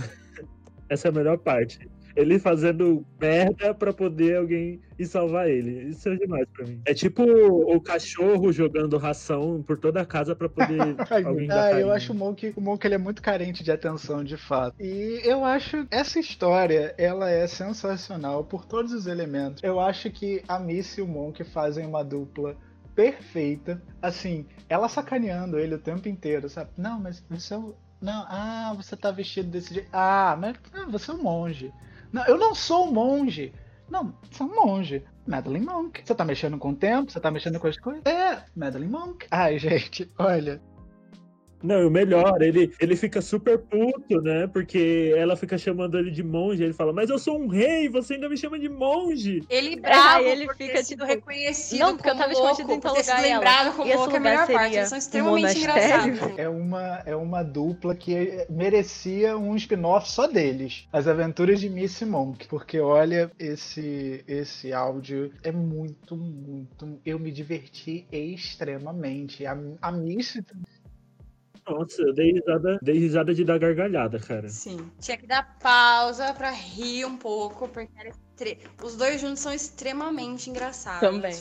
[0.89, 1.92] Essa é a melhor parte.
[2.15, 5.89] Ele fazendo merda pra poder alguém ir salvar ele.
[5.89, 6.81] Isso é demais pra mim.
[6.85, 10.95] É tipo o cachorro jogando ração por toda a casa pra poder
[11.25, 14.23] alguém dar ah, eu acho o Monk, o Monk ele é muito carente de atenção,
[14.23, 14.75] de fato.
[14.79, 19.63] E eu acho essa história, ela é sensacional por todos os elementos.
[19.63, 22.55] Eu acho que a Missy e o Monk fazem uma dupla
[22.95, 23.81] perfeita.
[24.01, 26.71] Assim, ela sacaneando ele o tempo inteiro, sabe?
[26.77, 27.75] Não, mas você é o...
[28.01, 29.89] Não, ah, você tá vestido desse jeito.
[29.93, 31.71] Ah, mas ah, você é um monge.
[32.13, 33.51] Não, eu não sou um monge.
[33.89, 35.03] Não, é um monge.
[35.25, 36.01] Madeline Monk.
[36.05, 37.11] Você tá mexendo com o tempo?
[37.11, 38.03] Você tá mexendo com as coisas?
[38.05, 39.25] É, Madeline Monk.
[39.31, 40.61] Ai, gente, olha.
[41.63, 44.47] Não, e o melhor, ele, ele fica super puto, né?
[44.47, 46.63] Porque ela fica chamando ele de monge.
[46.63, 49.41] Ele fala, mas eu sou um rei, você ainda me chama de monge.
[49.49, 52.79] Ele bravo, É, ele fica, sido tipo, reconhecido não, porque eu tava louco, escondido em
[52.79, 54.75] por tal lugar, e ela, lembrado como "E louco é a melhor parte.
[54.75, 56.37] Eles são extremamente monastério?" engraçados.
[56.37, 60.87] É uma, é uma dupla que merecia um spin-off só deles.
[60.91, 62.47] As Aventuras de Missy Monk.
[62.47, 66.99] Porque olha, esse, esse áudio é muito, muito.
[67.05, 69.45] Eu me diverti extremamente.
[69.45, 70.43] A, a Missy.
[71.67, 74.49] Nossa, eu dei risada, dei risada de dar gargalhada, cara.
[74.49, 74.91] Sim.
[74.99, 79.53] Tinha que dar pausa pra rir um pouco, porque era estre- os dois juntos são
[79.53, 80.99] extremamente engraçados.
[80.99, 81.33] Também.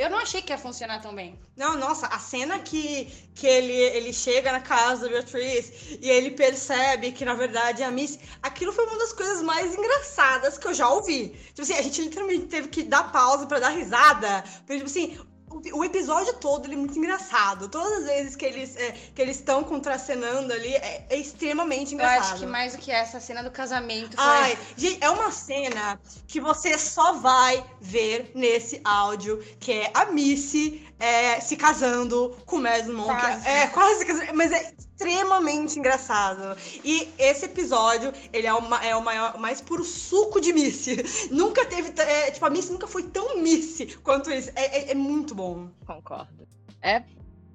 [0.00, 1.38] Eu não achei que ia funcionar tão bem.
[1.56, 3.04] Não, nossa, a cena que,
[3.34, 7.90] que ele, ele chega na casa da Beatriz e ele percebe que, na verdade, a
[7.92, 8.18] Miss.
[8.42, 11.28] Aquilo foi uma das coisas mais engraçadas que eu já ouvi.
[11.48, 14.42] Tipo assim, a gente literalmente teve que dar pausa pra dar risada.
[14.66, 15.16] Porque, tipo assim.
[15.50, 17.68] O, episódio todo ele é muito engraçado.
[17.68, 21.98] Todas as vezes que eles é, que eles estão contracenando ali é, é extremamente Eu
[21.98, 22.32] engraçado.
[22.32, 24.24] acho que mais do que essa cena do casamento foi.
[24.24, 30.06] Ai, gente, é uma cena que você só vai ver nesse áudio, que é a
[30.06, 33.10] Missy é, se casando com o Mads Monk.
[33.44, 36.56] É, quase se casando, mas é extremamente engraçado.
[36.84, 40.96] E esse episódio, ele é o, é o maior, mais puro suco de Missy.
[41.32, 44.50] Nunca teve, é, tipo, a Missy nunca foi tão Missy quanto isso.
[44.54, 45.68] É, é- é muito bom.
[45.86, 46.46] Concordo.
[46.82, 47.02] É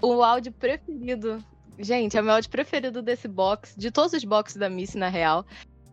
[0.01, 1.43] o áudio preferido.
[1.77, 5.09] Gente, é o meu áudio preferido desse box, de todos os boxes da Missy, na
[5.09, 5.45] real.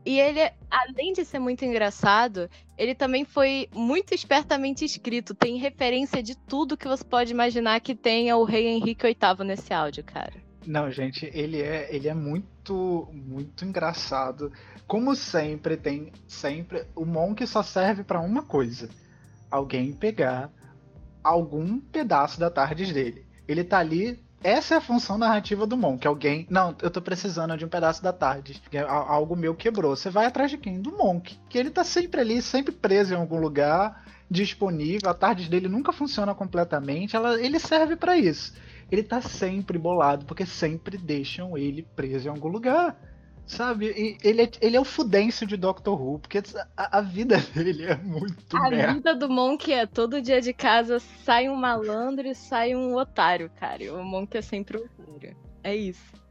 [0.04, 5.32] E ele, além de ser muito engraçado, ele também foi muito espertamente escrito.
[5.34, 9.72] Tem referência de tudo que você pode imaginar que tenha o rei Henrique VIII nesse
[9.72, 10.32] áudio, cara.
[10.66, 14.52] Não, gente, ele é, ele é muito, muito engraçado.
[14.86, 16.84] Como sempre, tem sempre.
[16.94, 18.88] O Monk só serve pra uma coisa:
[19.50, 20.50] alguém pegar
[21.22, 23.26] algum pedaço da tarde dele.
[23.46, 24.22] Ele tá ali.
[24.44, 26.04] Essa é a função narrativa do Monk.
[26.04, 26.46] Alguém.
[26.50, 28.60] Não, eu tô precisando de um pedaço da tarde.
[28.88, 29.94] Algo meu quebrou.
[29.94, 30.80] Você vai atrás de quem?
[30.80, 31.38] Do Monk.
[31.48, 35.08] Que ele tá sempre ali, sempre preso em algum lugar, disponível.
[35.08, 37.14] A tarde dele nunca funciona completamente.
[37.14, 38.52] Ela, ele serve pra isso
[38.92, 42.96] ele tá sempre bolado, porque sempre deixam ele preso em algum lugar.
[43.46, 43.86] Sabe?
[43.90, 46.38] E ele é, ele é o fudêncio de Doctor Who, porque
[46.76, 48.94] a, a vida dele é muito A merda.
[48.94, 53.50] vida do Monk é todo dia de casa sai um malandro e sai um otário,
[53.58, 53.92] cara.
[53.94, 55.36] O Monk é sempre o otário.
[55.64, 56.21] É isso.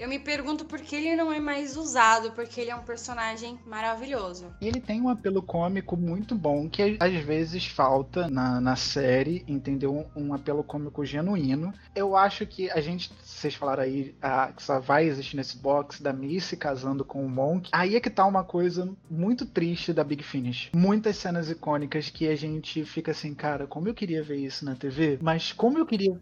[0.00, 3.58] Eu me pergunto por que ele não é mais usado, porque ele é um personagem
[3.66, 4.46] maravilhoso.
[4.58, 9.44] E ele tem um apelo cômico muito bom, que às vezes falta na, na série,
[9.46, 10.10] entendeu?
[10.16, 11.74] Um, apelo cômico genuíno.
[11.94, 16.02] Eu acho que a gente, vocês falaram aí, a, que só vai existir nesse box
[16.02, 17.68] da Missy casando com o Monk.
[17.70, 20.70] Aí é que tá uma coisa muito triste da Big Finish.
[20.74, 24.74] Muitas cenas icônicas que a gente fica assim, cara, como eu queria ver isso na
[24.74, 26.18] TV, mas como eu queria.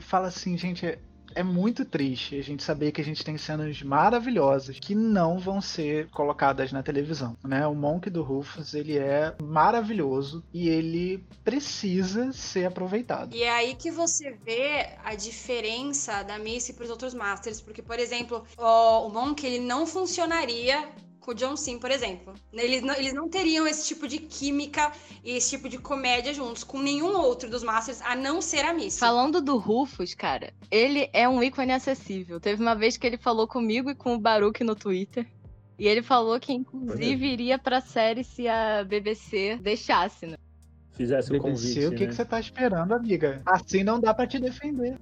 [0.00, 0.98] Fala assim, gente,
[1.34, 5.60] é muito triste a gente saber que a gente tem cenas maravilhosas que não vão
[5.60, 7.66] ser colocadas na televisão, né?
[7.66, 13.34] O Monk do Rufus, ele é maravilhoso e ele precisa ser aproveitado.
[13.34, 17.82] E é aí que você vê a diferença da Missy para os outros Masters, porque,
[17.82, 20.88] por exemplo, o, Monk ele não funcionaria
[21.30, 22.34] com o John Sim, por exemplo.
[22.52, 24.92] Eles não, eles não teriam esse tipo de química
[25.24, 28.74] e esse tipo de comédia juntos com nenhum outro dos Masters, a não ser a
[28.74, 28.98] Missy.
[28.98, 32.40] Falando do Rufus, cara, ele é um ícone acessível.
[32.40, 35.26] Teve uma vez que ele falou comigo e com o Baruch no Twitter.
[35.78, 40.36] E ele falou que, inclusive, iria pra série se a BBC deixasse, né?
[40.92, 42.06] Fizesse o BBC, convite, o que, né?
[42.08, 43.40] que você tá esperando, amiga?
[43.46, 44.98] Assim não dá pra te defender.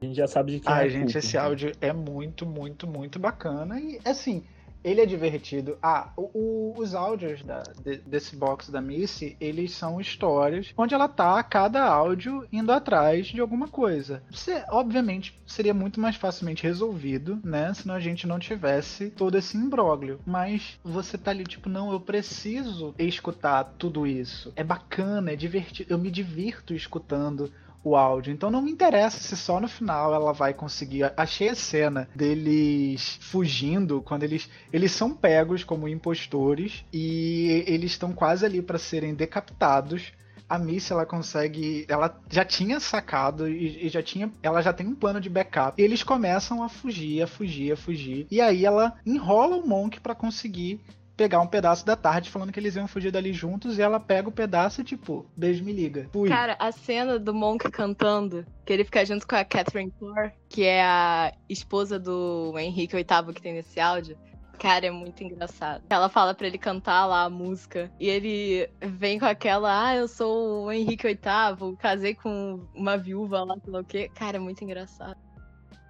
[0.00, 1.18] A gente já sabe de quem é Ai, a gente, culpa.
[1.18, 3.78] esse áudio é muito, muito, muito bacana.
[3.78, 4.42] E assim,
[4.86, 5.76] ele é divertido.
[5.82, 10.94] Ah, o- o- os áudios da- de- desse box da Missy, eles são histórias onde
[10.94, 14.22] ela tá, cada áudio, indo atrás de alguma coisa.
[14.30, 17.74] Você, obviamente, seria muito mais facilmente resolvido, né?
[17.74, 20.20] Se a gente não tivesse todo esse imbróglio.
[20.24, 24.52] Mas você tá ali, tipo, não, eu preciso escutar tudo isso.
[24.54, 25.92] É bacana, é divertido.
[25.92, 27.50] Eu me divirto escutando
[27.86, 28.32] o áudio.
[28.32, 31.12] Então não me interessa se só no final ela vai conseguir.
[31.16, 38.12] Achei a cena deles fugindo quando eles eles são pegos como impostores e eles estão
[38.12, 40.12] quase ali para serem decapitados.
[40.48, 44.86] A Missy ela consegue, ela já tinha sacado e, e já tinha, ela já tem
[44.86, 45.80] um plano de backup.
[45.80, 48.28] Eles começam a fugir, a fugir, a fugir.
[48.30, 50.80] E aí ela enrola o Monk para conseguir
[51.16, 54.28] pegar um pedaço da tarde falando que eles iam fugir dali juntos e ela pega
[54.28, 56.08] o pedaço e tipo, beijo me liga.
[56.12, 56.28] Fui.
[56.28, 60.64] Cara, a cena do Monk cantando, que ele fica junto com a Catherine Parr, que
[60.64, 64.16] é a esposa do Henrique VIII que tem nesse áudio.
[64.58, 65.82] Cara, é muito engraçado.
[65.88, 67.90] Ela fala pra ele cantar lá a música.
[68.00, 73.44] E ele vem com aquela, ah, eu sou o Henrique VIII, casei com uma viúva
[73.44, 74.10] lá, sei lá o quê.
[74.14, 75.25] Cara, é muito engraçado.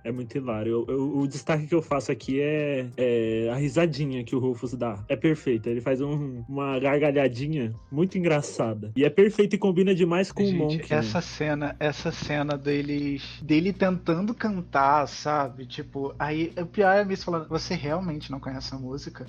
[0.06, 0.84] É muito hilário.
[0.88, 4.72] Eu- eu- o destaque que eu faço aqui é, é a risadinha que o Rufus
[4.74, 5.04] dá.
[5.08, 5.68] É perfeita.
[5.68, 8.92] Ele faz um- uma gargalhadinha muito engraçada.
[8.96, 10.76] E é perfeito e combina demais com o Gente, Monk.
[10.78, 10.96] né?
[10.98, 15.66] essa cena, essa cena deles, dele tentando cantar, sabe?
[15.66, 19.26] Tipo, aí o pior é a Miss falando, você realmente não conhece a música?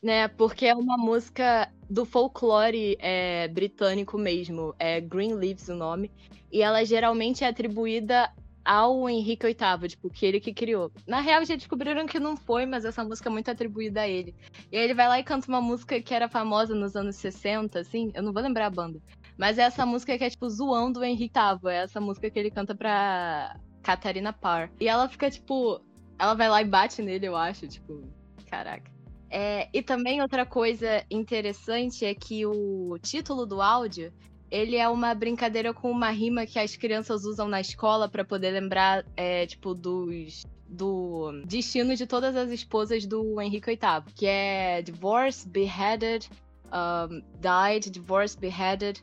[0.00, 4.72] Né, porque é uma música do folclore é, britânico mesmo.
[4.78, 6.10] É Green Leaves o nome.
[6.52, 8.30] E ela geralmente é atribuída
[8.64, 10.90] ao Henrique VIII, tipo, que ele que criou.
[11.06, 14.34] Na real, já descobriram que não foi, mas essa música é muito atribuída a ele.
[14.70, 17.80] E aí ele vai lá e canta uma música que era famosa nos anos 60,
[17.80, 19.00] assim, eu não vou lembrar a banda.
[19.36, 21.72] Mas é essa música que é, tipo, zoando o Henrique VIII.
[21.72, 24.70] É essa música que ele canta pra Catarina Parr.
[24.80, 25.80] E ela fica, tipo,
[26.18, 28.08] ela vai lá e bate nele, eu acho, tipo,
[28.46, 28.90] caraca.
[29.28, 34.12] É, e também outra coisa interessante é que o título do áudio
[34.52, 38.50] ele é uma brincadeira com uma rima que as crianças usam na escola para poder
[38.50, 44.80] lembrar, é, tipo, dos do destino de todas as esposas do Henrique VIII, que é
[44.82, 46.28] divorce, beheaded,
[46.66, 49.02] um, died, divorce, beheaded,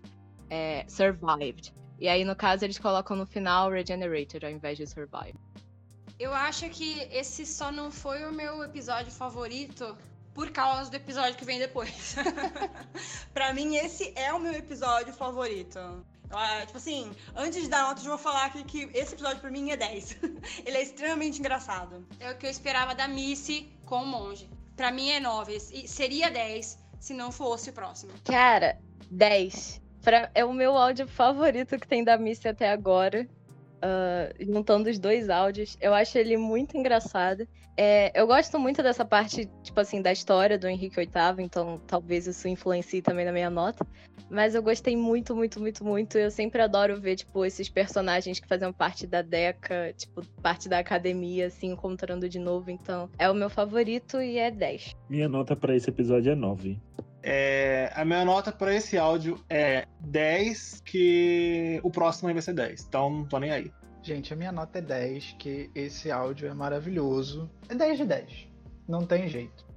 [0.50, 1.74] é, survived.
[2.00, 5.38] E aí, no caso, eles colocam no final regenerated ao invés de survive.
[6.20, 9.95] Eu acho que esse só não foi o meu episódio favorito
[10.40, 12.16] por causa do episódio que vem depois.
[13.34, 15.78] pra mim, esse é o meu episódio favorito.
[16.32, 19.52] Ah, tipo assim, antes de dar nota, eu vou falar aqui que esse episódio pra
[19.52, 20.16] mim é 10.
[20.66, 22.08] Ele é extremamente engraçado.
[22.22, 24.50] É o que eu esperava da Missy com o monge.
[24.78, 25.58] Pra mim é 9.
[25.74, 28.14] E seria 10 se não fosse o próximo.
[28.24, 28.80] Cara,
[29.12, 29.82] 10.
[30.02, 33.28] Pra- é o meu áudio favorito que tem da Missy até agora.
[33.82, 35.77] Ah, juntando os dois áudios.
[35.80, 37.47] Eu acho ele muito engraçado.
[37.77, 42.27] É, eu gosto muito dessa parte, tipo assim, da história do Henrique VIII, então talvez
[42.27, 43.88] isso influencie também na minha nota.
[44.30, 46.17] Mas eu gostei muito, muito, muito, muito.
[46.17, 50.80] Eu sempre adoro ver, tipo, esses personagens que faziam parte da Deca, tipo, parte da
[50.80, 52.69] academia, se encontrando de novo.
[52.69, 54.95] Então, é o meu favorito e é 10.
[55.09, 56.77] Minha nota pra esse episódio é 9.
[57.22, 62.53] É, a minha nota pra esse áudio é 10, que o próximo aí vai ser
[62.53, 62.86] 10.
[62.88, 63.72] Então não tô nem aí.
[64.01, 67.49] Gente, a minha nota é 10, que esse áudio é maravilhoso.
[67.67, 68.47] É 10 de 10.
[68.88, 69.68] não tem jeito.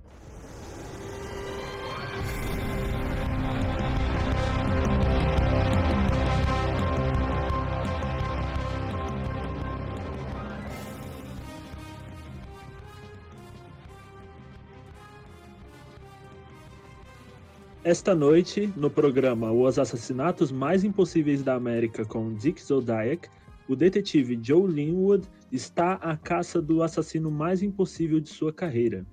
[17.84, 23.28] Esta noite, no programa Os Assassinatos Mais Impossíveis da América com Dick Zodiac,
[23.68, 29.04] o detetive Joe Linwood está à caça do assassino mais impossível de sua carreira.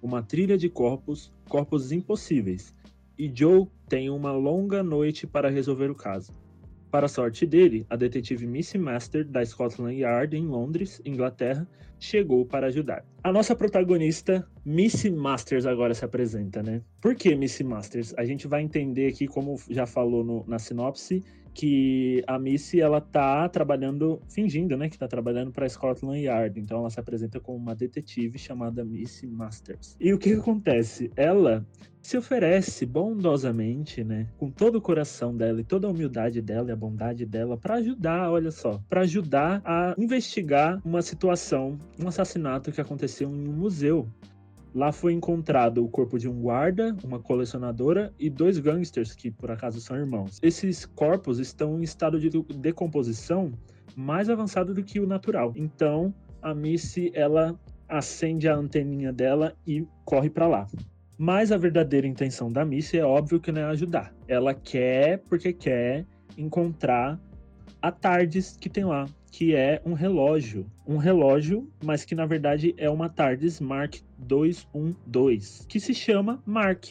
[0.00, 2.72] Uma trilha de corpos, corpos impossíveis,
[3.18, 6.32] e Joe tem uma longa noite para resolver o caso.
[6.92, 11.66] Para sorte dele, a detetive Missy Master, da Scotland Yard, em Londres, Inglaterra,
[11.98, 13.02] chegou para ajudar.
[13.24, 16.82] A nossa protagonista, Missy Masters, agora se apresenta, né?
[17.00, 18.12] Por que Missy Masters?
[18.18, 21.24] A gente vai entender aqui, como já falou no, na sinopse,
[21.54, 26.60] que a Missy ela tá trabalhando, fingindo, né, que tá trabalhando para Scotland Yard.
[26.60, 29.96] Então ela se apresenta como uma detetive chamada Missy Masters.
[29.98, 31.10] E o que, que acontece?
[31.16, 31.66] Ela
[32.02, 36.72] se oferece bondosamente, né, com todo o coração dela e toda a humildade dela e
[36.72, 42.72] a bondade dela para ajudar, olha só, para ajudar a investigar uma situação, um assassinato
[42.72, 44.08] que aconteceu em um museu
[44.74, 49.50] Lá foi encontrado o corpo de um guarda, uma colecionadora e dois gangsters que por
[49.50, 50.38] acaso são irmãos.
[50.42, 53.52] Esses corpos estão em estado de decomposição
[53.94, 55.52] mais avançado do que o natural.
[55.56, 60.66] Então, a Missy ela acende a anteninha dela e corre para lá.
[61.24, 64.12] Mas a verdadeira intenção da Missy é óbvio que não é ajudar.
[64.26, 66.04] Ela quer porque quer
[66.36, 67.16] encontrar
[67.80, 70.66] a TARDIS que tem lá, que é um relógio.
[70.84, 76.86] Um relógio, mas que na verdade é uma TARDIS Mark 212, que se chama Mark.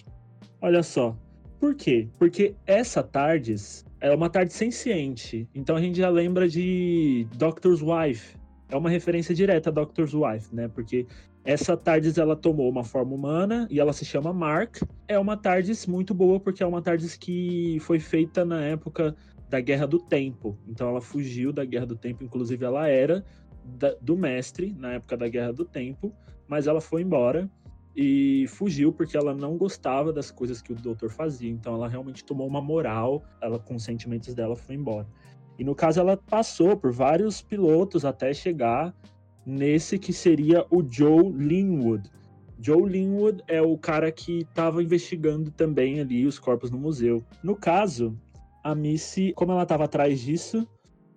[0.61, 1.13] Olha só.
[1.59, 2.07] Por quê?
[2.17, 5.45] Porque essa TARDIS é uma TARDIS senciente.
[5.53, 8.37] Então a gente já lembra de Doctor's Wife.
[8.69, 10.69] É uma referência direta a Doctor's Wife, né?
[10.69, 11.05] Porque
[11.43, 14.77] essa TARDIS ela tomou uma forma humana e ela se chama Mark.
[15.07, 19.15] É uma TARDIS muito boa porque é uma TARDIS que foi feita na época
[19.49, 20.57] da Guerra do Tempo.
[20.67, 23.25] Então ela fugiu da Guerra do Tempo, inclusive ela era
[23.65, 26.13] da, do mestre na época da Guerra do Tempo,
[26.47, 27.49] mas ela foi embora
[27.95, 31.49] e fugiu porque ela não gostava das coisas que o doutor fazia.
[31.49, 35.07] Então ela realmente tomou uma moral, ela com os sentimentos dela foi embora.
[35.57, 38.95] E no caso ela passou por vários pilotos até chegar
[39.45, 42.09] nesse que seria o Joe Linwood.
[42.59, 47.23] Joe Linwood é o cara que estava investigando também ali os corpos no museu.
[47.43, 48.15] No caso,
[48.63, 50.67] a Missy, como ela estava atrás disso,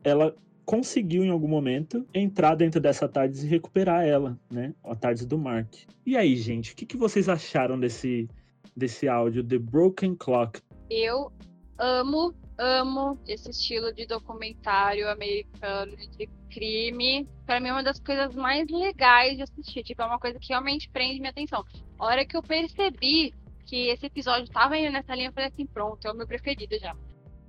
[0.02, 4.74] ela conseguiu em algum momento entrar dentro dessa TARDIS e recuperar ela, né?
[4.82, 5.74] A TARDIS do Mark.
[6.06, 8.28] E aí, gente, o que, que vocês acharam desse,
[8.74, 10.60] desse áudio, The Broken Clock?
[10.88, 11.30] Eu
[11.78, 17.28] amo, amo esse estilo de documentário americano de crime.
[17.46, 19.82] Para mim é uma das coisas mais legais de assistir.
[19.82, 21.64] Tipo, é uma coisa que realmente prende minha atenção.
[21.98, 23.34] A hora que eu percebi
[23.66, 26.78] que esse episódio tava indo nessa linha, eu falei assim, pronto, é o meu preferido
[26.78, 26.94] já.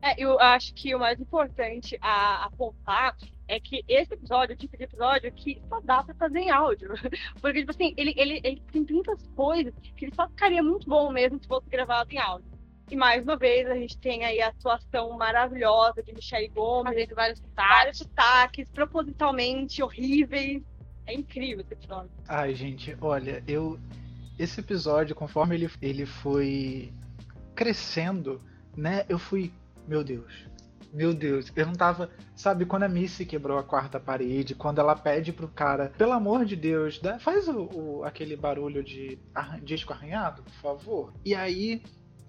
[0.01, 3.15] É, eu acho que o mais importante a apontar
[3.47, 6.89] é que esse episódio, o tipo de episódio que só dá pra fazer em áudio.
[7.41, 11.11] Porque, tipo assim, ele, ele, ele tem tantas coisas que ele só ficaria muito bom
[11.11, 12.54] mesmo se fosse gravado em áudio.
[12.89, 17.15] E mais uma vez a gente tem aí a atuação maravilhosa de Michelle Gomes, Fazendo
[17.15, 18.07] vários vários sotaques.
[18.07, 20.61] destaques, propositalmente horríveis.
[21.07, 22.11] É incrível esse episódio.
[22.27, 23.79] Ai, gente, olha, eu.
[24.37, 26.91] Esse episódio, conforme ele, ele foi
[27.55, 28.41] crescendo,
[28.75, 29.05] né?
[29.07, 29.51] Eu fui.
[29.87, 30.45] Meu Deus.
[30.93, 32.09] Meu Deus, eu não tava.
[32.35, 36.45] Sabe, quando a Missy quebrou a quarta parede, quando ela pede pro cara, pelo amor
[36.45, 41.13] de Deus, dá- faz o, o- aquele barulho de arran- disco arranhado, por favor.
[41.23, 41.81] E aí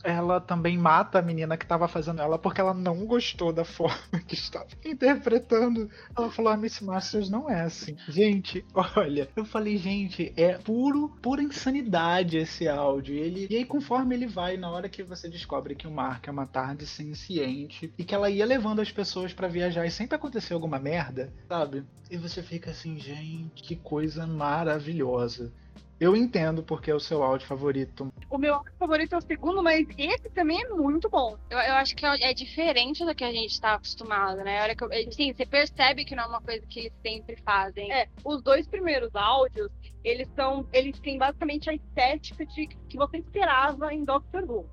[0.03, 4.21] ela também mata a menina que tava fazendo ela porque ela não gostou da forma
[4.27, 5.91] que estava interpretando.
[6.17, 7.97] Ela falou: a Miss Masters não é assim.
[8.09, 13.17] Gente, olha, eu falei, gente, é puro, pura insanidade esse áudio.
[13.17, 16.31] Ele, e aí, conforme ele vai, na hora que você descobre que o Mark é
[16.31, 20.57] uma tarde senciente e que ela ia levando as pessoas pra viajar e sempre aconteceu
[20.57, 21.85] alguma merda, sabe?
[22.11, 25.53] E você fica assim, gente, que coisa maravilhosa.
[25.99, 29.87] Eu entendo porque é o seu áudio favorito, O meu favorito é o segundo, mas
[29.97, 31.39] esse também é muito bom.
[31.49, 34.61] Eu, eu acho que é, é diferente do que a gente tá acostumado, né?
[34.61, 36.93] A hora que eu, é, sim, você percebe que não é uma coisa que eles
[37.03, 37.91] sempre fazem.
[37.91, 39.71] É, os dois primeiros áudios,
[40.05, 44.67] eles são, eles têm basicamente a estética de, que você esperava em Doctor Who.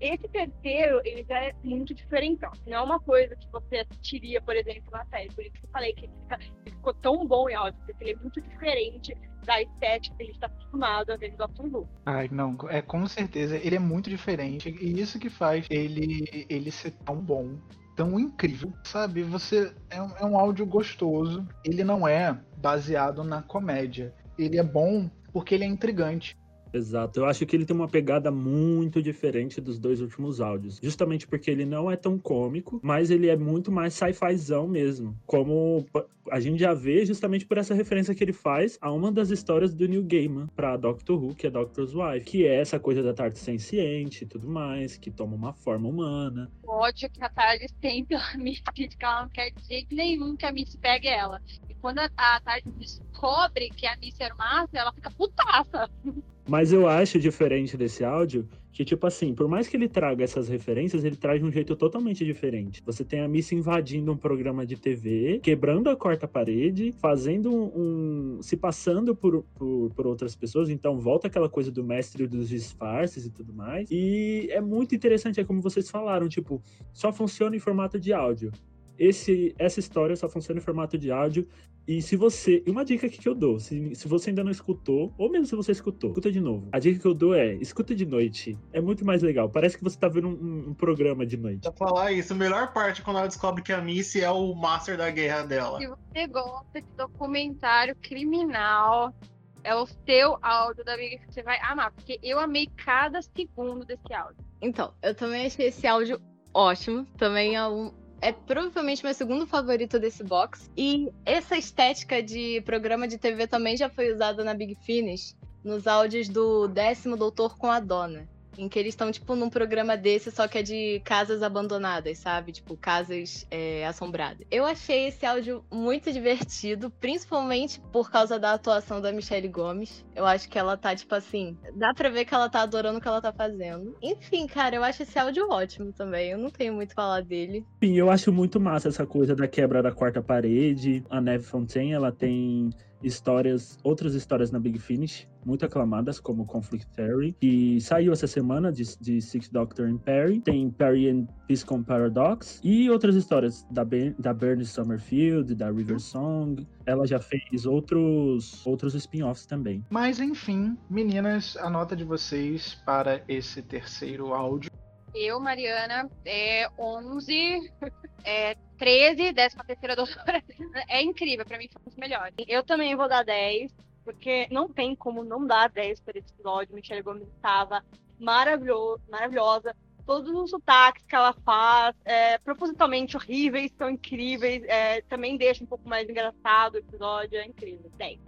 [0.00, 2.40] Esse terceiro, ele já é muito diferente.
[2.66, 5.28] Não é uma coisa que você assistiria, por exemplo, na série.
[5.30, 8.04] Por isso que eu falei que ele, fica- ele ficou tão bom em áudio, porque
[8.04, 11.88] ele é muito diferente da estética que gente está acostumado a ver em Doctor Who.
[12.04, 16.70] Ai, não, é com certeza, ele é muito diferente e isso que faz ele ele
[16.72, 17.56] ser tão bom,
[17.94, 19.22] tão incrível, sabe?
[19.22, 24.12] Você é um, é um áudio gostoso, ele não é baseado na comédia.
[24.36, 26.36] Ele é bom porque ele é intrigante.
[26.72, 27.20] Exato.
[27.20, 30.78] Eu acho que ele tem uma pegada muito diferente dos dois últimos áudios.
[30.82, 35.16] Justamente porque ele não é tão cômico, mas ele é muito mais sci-fizão mesmo.
[35.26, 35.86] Como
[36.30, 39.72] a gente já vê justamente por essa referência que ele faz a uma das histórias
[39.72, 42.26] do Neil Gaiman pra Doctor Who, que é Doctor's Wife.
[42.26, 46.50] Que é essa coisa da tarde senciente e tudo mais, que toma uma forma humana.
[46.62, 50.36] O ódio que a Tarde tem pela Missy, que ela não quer de jeito nenhum
[50.36, 51.40] que a Missy pegue ela.
[51.68, 55.90] E quando a, a Tarde descobre que a era o Master, ela fica putaça.
[56.48, 60.48] Mas eu acho diferente desse áudio que, tipo assim, por mais que ele traga essas
[60.48, 62.82] referências, ele traz de um jeito totalmente diferente.
[62.84, 68.36] Você tem a Missy invadindo um programa de TV, quebrando a quarta parede, fazendo um.
[68.38, 70.68] um se passando por, por, por, outras pessoas.
[70.68, 73.90] Então volta aquela coisa do mestre dos disfarces e tudo mais.
[73.90, 78.52] E é muito interessante, é como vocês falaram, tipo, só funciona em formato de áudio
[78.98, 81.46] esse, essa história só funciona em formato de áudio.
[81.86, 82.62] E se você.
[82.66, 85.46] E uma dica aqui que eu dou: se, se você ainda não escutou, ou mesmo
[85.46, 86.68] se você escutou, escuta de novo.
[86.72, 88.58] A dica que eu dou é: escuta de noite.
[88.72, 89.48] É muito mais legal.
[89.48, 91.62] Parece que você tá vendo um, um programa de noite.
[91.62, 94.52] Pra falar isso, a melhor parte é quando ela descobre que a Missy é o
[94.54, 95.78] master da guerra dela.
[95.78, 99.14] Se você gosta de documentário criminal,
[99.62, 103.84] é o seu áudio da Big que você vai amar, porque eu amei cada segundo
[103.84, 104.44] desse áudio.
[104.60, 106.20] Então, eu também achei esse áudio
[106.52, 107.04] ótimo.
[107.16, 110.70] Também é um é provavelmente meu segundo favorito desse box.
[110.76, 115.86] E essa estética de programa de TV também já foi usada na Big Finish, nos
[115.86, 118.28] áudios do décimo Doutor com a Dona
[118.58, 122.52] em que eles estão, tipo, num programa desse, só que é de casas abandonadas, sabe?
[122.52, 124.46] Tipo, casas é, assombradas.
[124.50, 130.04] Eu achei esse áudio muito divertido, principalmente por causa da atuação da Michelle Gomes.
[130.14, 133.00] Eu acho que ela tá, tipo assim, dá pra ver que ela tá adorando o
[133.00, 133.96] que ela tá fazendo.
[134.02, 136.30] Enfim, cara, eu acho esse áudio ótimo também.
[136.30, 137.64] Eu não tenho muito a falar dele.
[137.82, 141.04] Sim, eu acho muito massa essa coisa da quebra da quarta parede.
[141.10, 142.70] A Neve Fontaine, ela tem
[143.02, 148.72] histórias, outras histórias na Big Finish, muito aclamadas, como Conflict Theory, que saiu essa semana
[148.72, 150.40] de, de Six Doctor and Perry.
[150.40, 156.00] Tem Perry and Piscon Paradox e outras histórias da, ben, da Bernie Summerfield, da River
[156.00, 156.66] Song.
[156.84, 159.84] Ela já fez outros, outros spin-offs também.
[159.90, 164.70] Mas enfim, meninas, a nota de vocês para esse terceiro áudio.
[165.14, 167.72] Eu, Mariana, é 11,
[168.24, 170.42] é 13, 13 terceira doutora.
[170.88, 172.34] É incrível, pra mim foi os melhores.
[172.46, 173.72] Eu também vou dar 10,
[174.04, 176.74] porque não tem como não dar 10 para esse episódio.
[176.74, 177.84] Michelle Gomes estava
[178.18, 179.74] maravilhoso, maravilhosa.
[180.06, 184.62] Todos os sotaques que ela faz, é, propositalmente horríveis, são incríveis.
[184.64, 187.38] É, também deixa um pouco mais engraçado o episódio.
[187.38, 187.90] É incrível.
[187.96, 188.20] 10.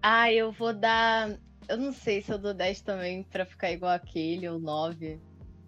[0.00, 1.36] Ah, eu vou dar.
[1.68, 5.18] Eu não sei se eu dou 10 também pra ficar igual aquele ou 9.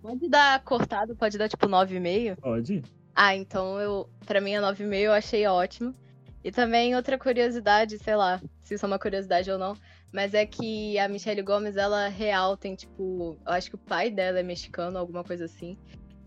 [0.01, 2.37] Pode dar cortado, pode dar tipo 9,5?
[2.37, 2.85] Pode.
[3.19, 5.95] Ah, então eu, para mim a 9,5 eu achei ótimo.
[6.45, 9.75] E também outra curiosidade, sei lá, se isso é uma curiosidade ou não,
[10.13, 14.11] mas é que a Michelle Gomes, ela real tem tipo, eu acho que o pai
[14.11, 15.79] dela é mexicano, alguma coisa assim.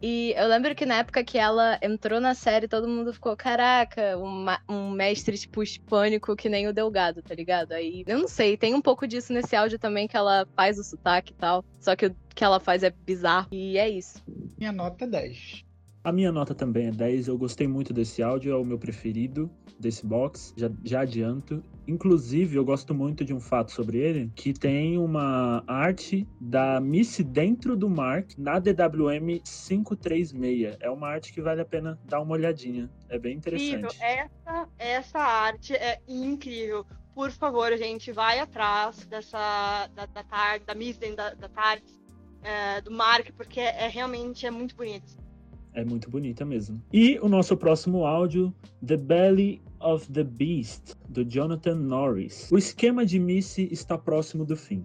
[0.01, 4.17] E eu lembro que na época que ela entrou na série, todo mundo ficou, caraca,
[4.17, 7.73] um, um mestre, tipo, hispânico que nem o Delgado, tá ligado?
[7.73, 10.83] Aí, eu não sei, tem um pouco disso nesse áudio também, que ela faz o
[10.83, 11.63] sotaque e tal.
[11.79, 13.47] Só que o que ela faz é bizarro.
[13.51, 14.23] E é isso.
[14.57, 15.68] Minha nota é 10.
[16.01, 17.27] A minha nota também é 10.
[17.27, 21.63] Eu gostei muito desse áudio, é o meu preferido desse box, já, já adianto.
[21.87, 27.23] Inclusive, eu gosto muito de um fato sobre ele, que tem uma arte da Missy
[27.23, 30.77] dentro do Mark na DWM 536.
[30.79, 32.89] É uma arte que vale a pena dar uma olhadinha.
[33.09, 33.73] É bem interessante.
[33.73, 33.89] Incrível.
[33.99, 36.85] Essa, essa arte é incrível.
[37.13, 41.83] Por favor, gente, vai atrás dessa da, da tarde, da Miss da, da tarde,
[42.41, 45.17] é, do Mark, porque é, é realmente é muito bonito.
[45.73, 46.81] É muito bonita mesmo.
[46.91, 48.53] E o nosso próximo áudio,
[48.85, 52.49] The Belly of the Beast, do Jonathan Norris.
[52.51, 54.83] O esquema de Missy está próximo do fim.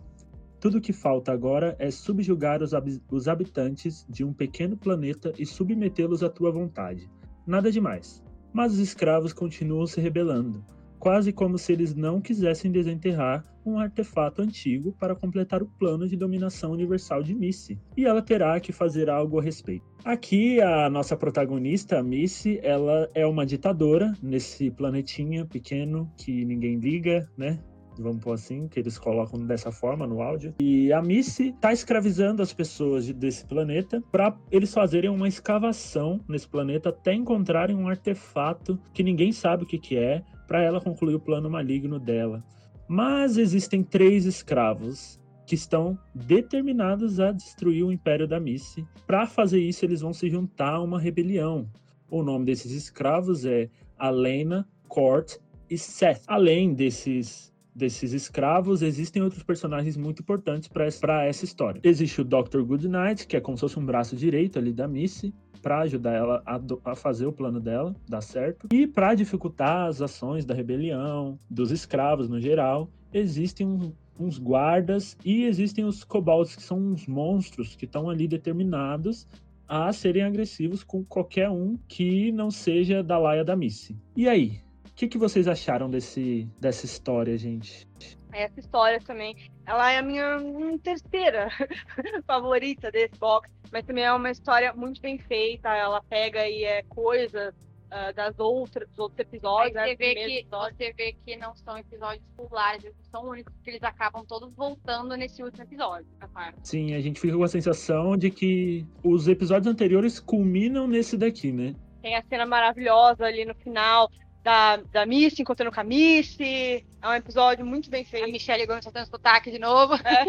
[0.61, 2.73] Tudo que falta agora é subjugar os,
[3.11, 7.09] os habitantes de um pequeno planeta e submetê-los à tua vontade.
[7.47, 8.23] Nada demais.
[8.53, 10.65] Mas os escravos continuam se rebelando,
[11.05, 16.17] quase como se eles não quisessem desenterrar um artefato antigo para completar o plano de
[16.17, 19.85] dominação universal de Missy, e ela terá que fazer algo a respeito.
[20.03, 26.79] Aqui a nossa protagonista, a Missy, ela é uma ditadora nesse planetinha pequeno que ninguém
[26.79, 27.59] liga, né?
[27.99, 30.55] vamos pôr assim, que eles colocam dessa forma no áudio.
[30.61, 36.49] E a Missy tá escravizando as pessoas desse planeta para eles fazerem uma escavação nesse
[36.49, 41.15] planeta até encontrarem um artefato que ninguém sabe o que, que é, para ela concluir
[41.15, 42.45] o plano maligno dela.
[42.89, 48.87] Mas existem três escravos que estão determinados a destruir o Império da Missy.
[49.07, 51.69] Para fazer isso, eles vão se juntar a uma rebelião.
[52.11, 53.69] O nome desses escravos é
[53.99, 55.37] Alena, Court
[55.69, 56.23] e Seth.
[56.27, 61.81] Além desses desses escravos, existem outros personagens muito importantes para essa história.
[61.83, 62.61] Existe o Dr.
[62.63, 66.43] Goodnight, que é como se fosse um braço direito ali da Missy, para ajudar ela
[66.45, 68.69] a, a, fazer o plano dela dar certo.
[68.71, 75.17] E para dificultar as ações da rebelião, dos escravos no geral, existem um, uns guardas
[75.25, 79.27] e existem os kobolds, que são uns monstros que estão ali determinados
[79.67, 83.97] a serem agressivos com qualquer um que não seja da laia da Missy.
[84.15, 84.61] E aí,
[84.95, 87.85] o que, que vocês acharam desse, dessa história, gente?
[88.33, 89.35] Essa história também,
[89.67, 90.39] ela é a minha
[90.85, 91.49] terceira
[92.25, 95.69] favorita desse box, mas também é uma história muito bem feita.
[95.69, 97.53] Ela pega e é coisa
[97.87, 99.75] uh, das outras, dos outros episódios.
[99.75, 103.53] Aí né, você, vê que, você vê que não são episódios populares, eles são únicos,
[103.53, 106.07] porque eles acabam todos voltando nesse último episódio.
[106.33, 106.55] Claro.
[106.63, 111.51] Sim, a gente fica com a sensação de que os episódios anteriores culminam nesse daqui,
[111.51, 111.75] né?
[112.01, 114.09] Tem a cena maravilhosa ali no final,
[114.45, 116.85] da, da Missy encontrando com a Missy.
[117.03, 118.29] É um episódio muito bem feito.
[118.29, 119.95] A Michelle Gomes soltando sotaque de novo.
[119.95, 120.27] É.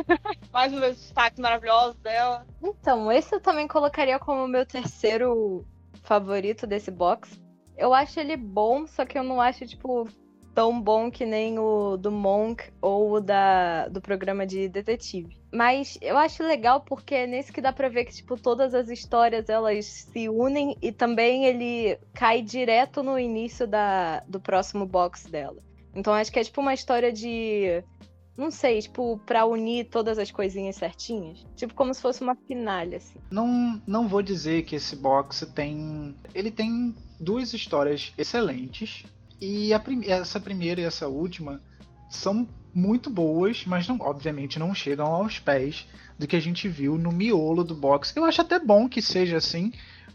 [0.51, 2.47] Mais um dos sotaques maravilhosos dela.
[2.63, 5.65] Então, esse eu também colocaria como meu terceiro
[6.03, 7.39] favorito desse box.
[7.77, 10.07] Eu acho ele bom, só que eu não acho, tipo,
[10.53, 15.37] tão bom que nem o do Monk ou o da, do programa de detetive.
[15.55, 18.89] Mas eu acho legal porque é nesse que dá pra ver que, tipo, todas as
[18.89, 25.29] histórias elas se unem e também ele cai direto no início da, do próximo box
[25.29, 25.63] dela.
[25.95, 27.81] Então acho que é tipo uma história de.
[28.37, 31.45] Não sei, tipo, pra unir todas as coisinhas certinhas.
[31.55, 33.17] Tipo, como se fosse uma finale, assim.
[33.31, 36.13] Não, não vou dizer que esse box tem.
[36.33, 39.05] Ele tem duas histórias excelentes.
[39.39, 41.61] E prim essa primeira e essa última
[42.09, 42.45] são
[42.75, 45.87] muito boas, mas não, obviamente não chegam aos pés
[46.19, 48.13] do que a gente viu no miolo do box.
[48.13, 49.71] Eu acho até bom que seja assim,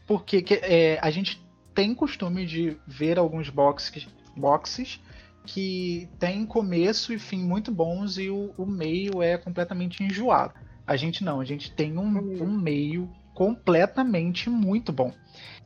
[0.07, 1.43] porque que, é, a gente
[1.75, 4.07] tem costume de ver alguns boxes,
[4.37, 5.01] boxes
[5.47, 10.53] que tem começo e fim muito bons e o, o meio é completamente enjoado.
[10.87, 15.15] A gente não, a gente tem um, um meio completamente muito bom.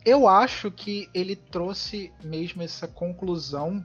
[0.04, 3.84] Eu acho que ele trouxe mesmo essa conclusão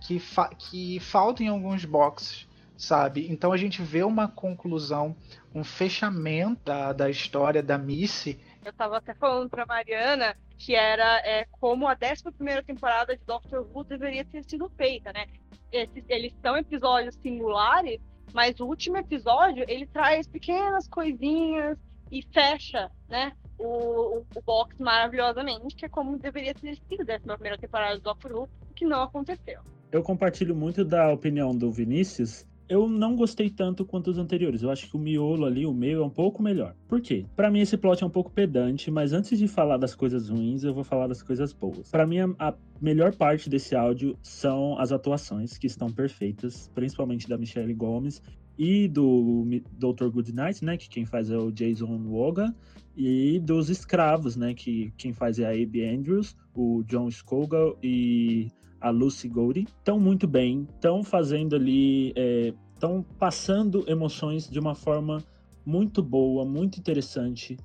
[0.00, 0.98] que, fa que
[1.40, 3.30] em alguns boxes, sabe?
[3.30, 5.14] Então a gente vê uma conclusão,
[5.54, 8.40] um fechamento da, da história da Missy.
[8.64, 13.66] Eu tava até falando pra Mariana que era é, como a 11 temporada de Doctor
[13.72, 15.26] Who deveria ter sido feita, né?
[15.72, 17.98] Eles são episódios singulares,
[18.34, 21.78] mas o último episódio ele traz pequenas coisinhas
[22.10, 23.32] e fecha, né?
[23.58, 28.32] O, o, box maravilhosamente, que é como deveria ter sido dessa primeira temporada do Doctor
[28.32, 29.62] Who, que não aconteceu.
[29.92, 32.46] Eu compartilho muito da opinião do Vinícius.
[32.68, 34.62] Eu não gostei tanto quanto os anteriores.
[34.62, 36.76] Eu acho que o miolo ali, o meio, é um pouco melhor.
[36.86, 37.26] Por quê?
[37.34, 40.62] Para mim esse plot é um pouco pedante, mas antes de falar das coisas ruins,
[40.62, 41.90] eu vou falar das coisas boas.
[41.90, 47.36] Para mim a melhor parte desse áudio são as atuações, que estão perfeitas, principalmente da
[47.36, 48.22] Michelle Gomes
[48.56, 50.08] e do Dr.
[50.08, 52.54] Goodnight, né, que quem faz é o Jason Woga,
[52.96, 58.48] e dos escravos, né, que quem faz é a Abby Andrews, o John Scogel e
[58.80, 59.66] a Lucy Goldie.
[59.78, 62.14] Estão muito bem, estão fazendo ali,
[62.74, 65.22] estão é, passando emoções de uma forma
[65.64, 67.56] muito boa, muito interessante.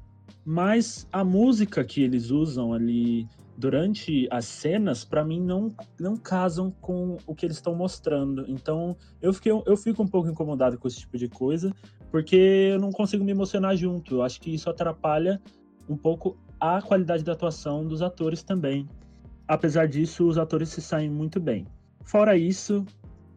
[0.43, 6.72] Mas a música que eles usam ali durante as cenas, para mim, não, não casam
[6.82, 8.45] com o que eles estão mostrando.
[8.47, 11.74] Então, eu, fiquei, eu fico um pouco incomodado com esse tipo de coisa,
[12.11, 12.36] porque
[12.74, 14.16] eu não consigo me emocionar junto.
[14.16, 15.41] Eu acho que isso atrapalha
[15.88, 18.88] um pouco a qualidade da atuação dos atores também.
[19.48, 21.68] Apesar disso, os atores se saem muito bem.
[22.04, 22.86] Fora isso,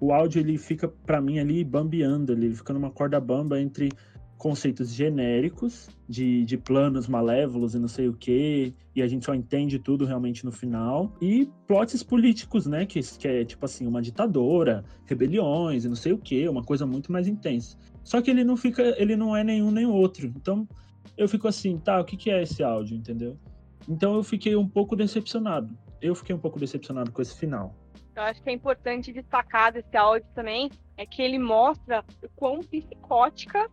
[0.01, 3.91] o áudio ele fica para mim ali bambeando, ele fica numa corda bamba entre
[4.39, 9.35] conceitos genéricos de, de planos malévolos e não sei o que, e a gente só
[9.35, 14.01] entende tudo realmente no final, e plots políticos, né, que, que é tipo assim, uma
[14.01, 17.77] ditadora, rebeliões e não sei o que, uma coisa muito mais intensa.
[18.05, 20.33] Só que ele não fica, ele não é nenhum nem outro.
[20.37, 20.67] Então
[21.17, 23.37] eu fico assim, tá, o que, que é esse áudio, entendeu?
[23.89, 25.77] Então eu fiquei um pouco decepcionado.
[26.01, 27.75] Eu fiquei um pouco decepcionado com esse final.
[28.15, 32.61] Eu acho que é importante destacar desse áudio também é que ele mostra o quão
[32.61, 33.71] psicótica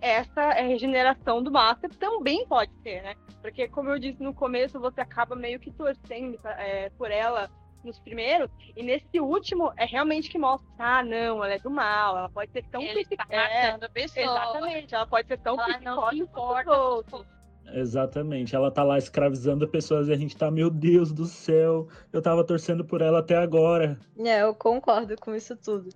[0.00, 3.14] essa regeneração do Master também pode ser, né?
[3.40, 7.48] Porque, como eu disse no começo, você acaba meio que torcendo é, por ela
[7.84, 12.18] nos primeiros, e nesse último é realmente que mostra, ah, não, ela é do mal,
[12.18, 14.24] ela pode ser tão Ele está é, pessoa.
[14.24, 17.35] Exatamente, ela pode ser tão ela não se importa.
[17.72, 22.22] Exatamente, ela tá lá escravizando pessoas e a gente tá, meu Deus do céu, eu
[22.22, 23.98] tava torcendo por ela até agora.
[24.18, 25.90] É, eu concordo com isso tudo.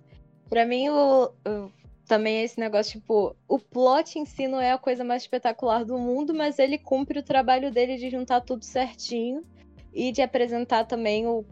[0.49, 1.71] Para mim, o, o
[2.07, 5.85] também é esse negócio, tipo, o plot em si não é a coisa mais espetacular
[5.85, 9.43] do mundo, mas ele cumpre o trabalho dele de juntar tudo certinho
[9.93, 11.45] e de apresentar também o,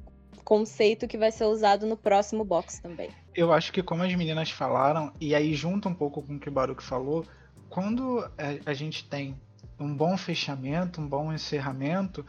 [0.49, 3.11] conceito que vai ser usado no próximo box também.
[3.35, 6.49] Eu acho que como as meninas falaram, e aí junta um pouco com o que
[6.49, 7.23] o Baruch falou,
[7.69, 9.39] quando a, a gente tem
[9.79, 12.25] um bom fechamento, um bom encerramento,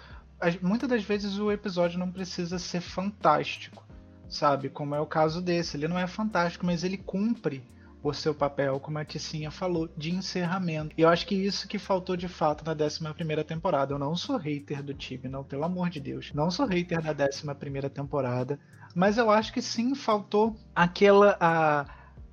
[0.62, 3.84] muitas das vezes o episódio não precisa ser fantástico,
[4.28, 4.68] sabe?
[4.68, 5.76] Como é o caso desse.
[5.76, 7.62] Ele não é fantástico, mas ele cumpre
[8.02, 10.94] o seu papel, como a Ticinha falou, de encerramento.
[10.96, 13.92] E eu acho que isso que faltou de fato na 11 temporada.
[13.92, 16.32] Eu não sou hater do time, não, pelo amor de Deus.
[16.32, 18.58] Não sou hater da 11 temporada.
[18.94, 21.36] Mas eu acho que sim faltou aquela.
[21.38, 21.86] A,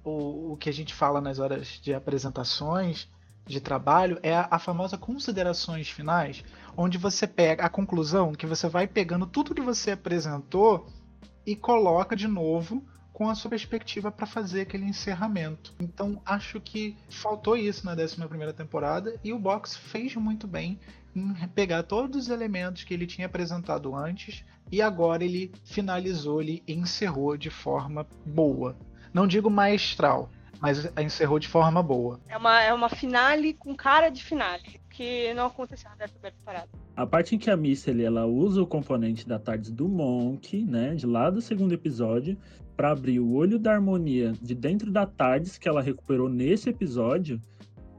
[0.04, 3.10] o, o que a gente fala nas horas de apresentações
[3.48, 6.44] de trabalho é a, a famosa considerações finais,
[6.76, 10.88] onde você pega a conclusão, que você vai pegando tudo que você apresentou
[11.46, 12.84] e coloca de novo
[13.14, 15.74] com a sua perspectiva para fazer aquele encerramento.
[15.80, 20.80] Então acho que faltou isso na 11 temporada e o Box fez muito bem
[21.16, 26.62] em pegar todos os elementos que ele tinha apresentado antes e agora ele finalizou, ele
[26.68, 28.78] encerrou de forma boa.
[29.12, 30.30] Não digo maestral,
[30.62, 32.20] mas encerrou de forma boa.
[32.28, 36.68] É uma, é uma finale com cara de finale, que não aconteceu na décima temporada.
[36.96, 40.96] A parte em que a Missile ela usa o componente da Tardes do Monk, né,
[40.96, 42.38] de lá do segundo episódio,
[42.76, 47.40] para abrir o olho da harmonia de dentro da Tardes que ela recuperou nesse episódio,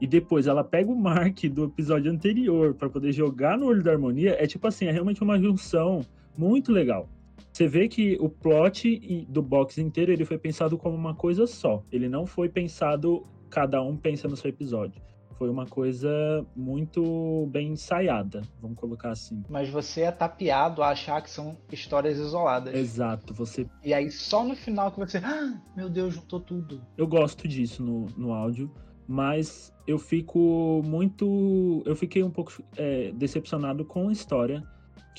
[0.01, 3.91] e depois ela pega o Mark do episódio anterior para poder jogar no olho da
[3.91, 6.05] harmonia, é tipo assim, é realmente uma junção
[6.37, 7.09] muito legal.
[7.51, 11.83] Você vê que o plot do box inteiro ele foi pensado como uma coisa só.
[11.91, 15.01] Ele não foi pensado cada um pensa no seu episódio.
[15.37, 19.41] Foi uma coisa muito bem ensaiada, vamos colocar assim.
[19.49, 22.75] Mas você é tapeado a achar que são histórias isoladas.
[22.75, 23.65] Exato, você.
[23.81, 25.17] E aí só no final que você.
[25.19, 26.81] Ah, meu Deus, juntou tudo.
[26.97, 28.69] Eu gosto disso no, no áudio,
[29.07, 31.83] mas eu fico muito.
[31.85, 34.61] Eu fiquei um pouco é, decepcionado com a história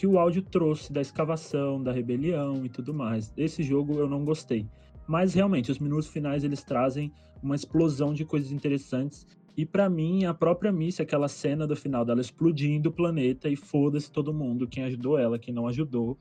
[0.00, 3.34] que o áudio trouxe da escavação, da rebelião e tudo mais.
[3.36, 4.66] Esse jogo eu não gostei.
[5.06, 9.26] Mas realmente, os minutos finais eles trazem uma explosão de coisas interessantes.
[9.54, 13.56] E pra mim, a própria Missy, aquela cena do final dela explodindo o planeta e
[13.56, 16.16] foda-se todo mundo, quem ajudou ela, quem não ajudou.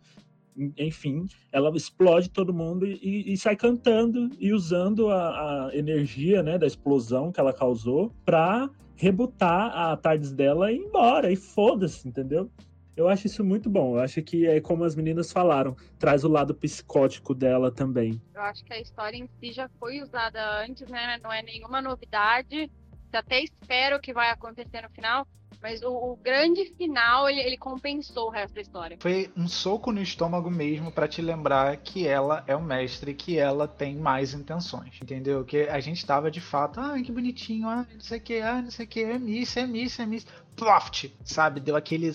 [0.78, 6.58] Enfim, ela explode todo mundo e, e sai cantando e usando a, a energia né,
[6.58, 11.32] da explosão que ela causou pra rebutar a tardes dela e ir embora.
[11.32, 12.52] E foda-se, entendeu?
[13.00, 13.96] Eu acho isso muito bom.
[13.96, 18.22] Eu acho que é como as meninas falaram, traz o lado psicótico dela também.
[18.36, 21.18] Eu acho que a história em si já foi usada antes, né?
[21.24, 22.70] Não é nenhuma novidade.
[23.14, 25.26] Até espero que vai acontecer no final.
[25.62, 28.98] Mas o, o grande final, ele, ele compensou o resto da história.
[29.00, 33.38] Foi um soco no estômago mesmo pra te lembrar que ela é o mestre, que
[33.38, 35.44] ela tem mais intenções, entendeu?
[35.46, 38.62] Que a gente tava de fato, ah, que bonitinho, ah, não sei o que, ah,
[38.62, 40.28] não sei o que, é Miss, é Miss, é Miss.
[40.56, 41.62] Ploft, sabe?
[41.62, 42.14] Deu aquele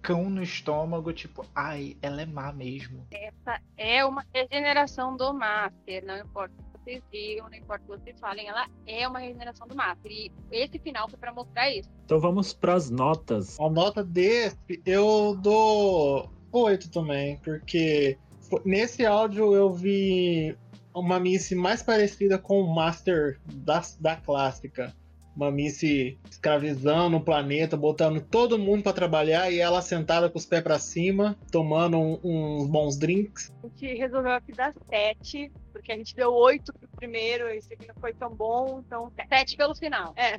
[0.00, 3.06] socão no estômago, tipo, ai, ela é má mesmo.
[3.10, 6.04] Essa é uma regeneração do Master.
[6.04, 9.20] Não importa o que vocês digam, não importa o que vocês falem, ela é uma
[9.20, 10.10] regeneração do Master.
[10.10, 11.88] E esse final foi pra mostrar isso.
[12.04, 13.60] Então vamos pras notas.
[13.60, 18.18] A nota desse, eu dou 8 também, porque
[18.64, 20.56] nesse áudio eu vi
[20.94, 24.92] uma Missy mais parecida com o Master da, da clássica.
[25.36, 30.44] Uma Missy escravizando o planeta, botando todo mundo pra trabalhar e ela sentada com os
[30.44, 33.52] pés pra cima, tomando um- uns bons drinks.
[33.62, 37.86] A gente resolveu aqui dar sete, porque a gente deu oito pro primeiro, esse aqui
[37.86, 39.28] não foi tão bom, então sete.
[39.28, 40.12] Sete pelo final.
[40.16, 40.38] É,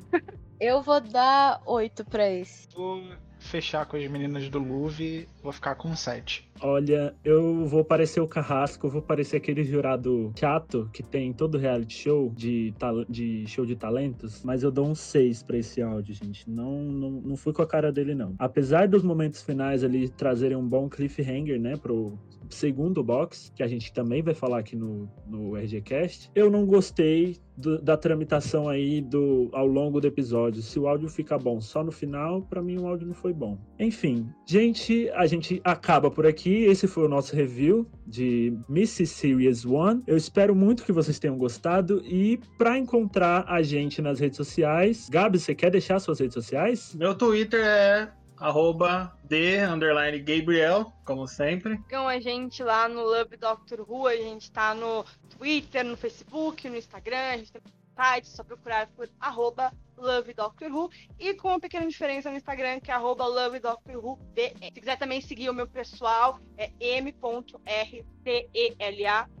[0.60, 2.68] Eu vou dar oito pra esse.
[2.76, 3.02] Vou
[3.42, 6.48] fechar com as meninas do Louvre, vou ficar com 7.
[6.60, 11.58] Olha, eu vou parecer o carrasco, vou parecer aquele jurado chato que tem em todo
[11.58, 12.72] reality show de,
[13.08, 16.48] de show de talentos, mas eu dou um 6 pra esse áudio, gente.
[16.48, 18.34] Não, não, não fui com a cara dele, não.
[18.38, 22.16] Apesar dos momentos finais ali trazerem um bom cliffhanger, né, pro
[22.52, 27.38] segundo box, que a gente também vai falar aqui no, no RGCast, eu não gostei
[27.56, 30.62] do- da tramitação aí do, ao longo do episódio.
[30.62, 33.58] Se o áudio fica bom só no final, pra mim o áudio não foi bom.
[33.78, 36.64] Enfim, gente, a gente acaba por aqui.
[36.64, 40.02] Esse foi o nosso review de Missy Series 1.
[40.06, 45.08] Eu espero muito que vocês tenham gostado e pra encontrar a gente nas redes sociais,
[45.10, 46.94] Gabi, você quer deixar suas redes sociais?
[46.98, 48.10] Meu Twitter é
[48.42, 51.76] arroba D underline Gabriel, como sempre.
[51.76, 56.68] sigam a gente lá no Love Doctor Who, a gente tá no Twitter, no Facebook,
[56.68, 57.62] no Instagram, a gente tem
[57.94, 60.90] site, só procurar por arroba Love Doctor Who
[61.20, 64.52] e com uma pequena diferença no Instagram, que é arroba Love Doctor Who DE.
[64.60, 67.20] Se quiser também seguir o meu pessoal, é m.rcela,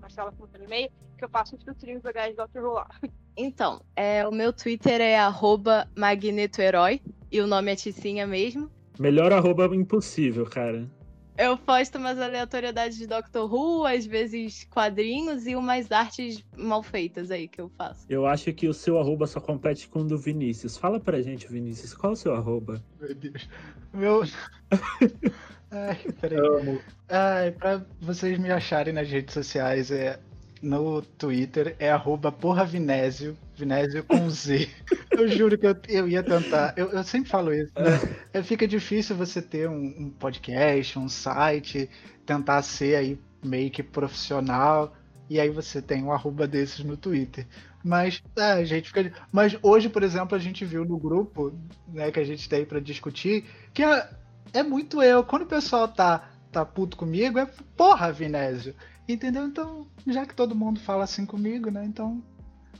[0.00, 2.88] Marcela com no e-mail, que eu faço uns filtrinhos legais de Doctor Who lá.
[3.34, 7.00] Então, é, o meu Twitter é arroba magnetoherói
[7.30, 8.70] e o nome é Ticinha mesmo.
[8.98, 10.88] Melhor arroba impossível, cara.
[11.36, 17.30] Eu posto umas aleatoriedades de Doctor Who, às vezes quadrinhos e umas artes mal feitas
[17.30, 18.04] aí que eu faço.
[18.08, 20.76] Eu acho que o seu arroba só compete com o do Vinícius.
[20.76, 22.84] Fala pra gente, Vinícius, qual é o seu arroba?
[23.00, 23.48] Meu Deus.
[23.94, 24.22] Meu.
[25.72, 26.38] Ai, peraí.
[26.38, 26.78] Amo.
[27.08, 30.20] Ai, pra vocês me acharem nas redes sociais, é
[30.62, 34.68] no Twitter é arroba porra Vinésio, Vinésio com Z.
[35.10, 38.16] Eu juro que eu, eu ia tentar, eu, eu sempre falo isso, né?
[38.32, 41.90] É, Fica difícil você ter um, um podcast, um site,
[42.24, 44.94] tentar ser aí meio que profissional,
[45.28, 47.46] e aí você tem um arroba desses no Twitter.
[47.84, 49.12] Mas, é, a gente fica.
[49.30, 51.52] Mas hoje, por exemplo, a gente viu no grupo,
[51.88, 53.44] né, que a gente tem pra discutir,
[53.74, 54.08] que é,
[54.52, 55.24] é muito eu.
[55.24, 57.46] Quando o pessoal tá, tá puto comigo, é
[57.76, 58.74] porra, Vinésio.
[59.12, 59.46] Entendeu?
[59.46, 61.84] Então, já que todo mundo fala assim comigo, né?
[61.84, 62.22] Então.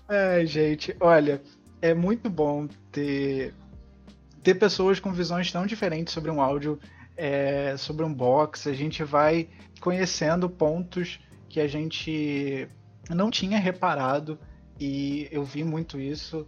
[0.09, 1.43] É, gente, olha,
[1.81, 3.55] é muito bom ter,
[4.43, 6.79] ter pessoas com visões tão diferentes sobre um áudio,
[7.17, 8.69] é, sobre um box.
[8.69, 9.49] A gente vai
[9.81, 12.69] conhecendo pontos que a gente
[13.11, 14.39] não tinha reparado
[14.81, 16.47] e eu vi muito isso.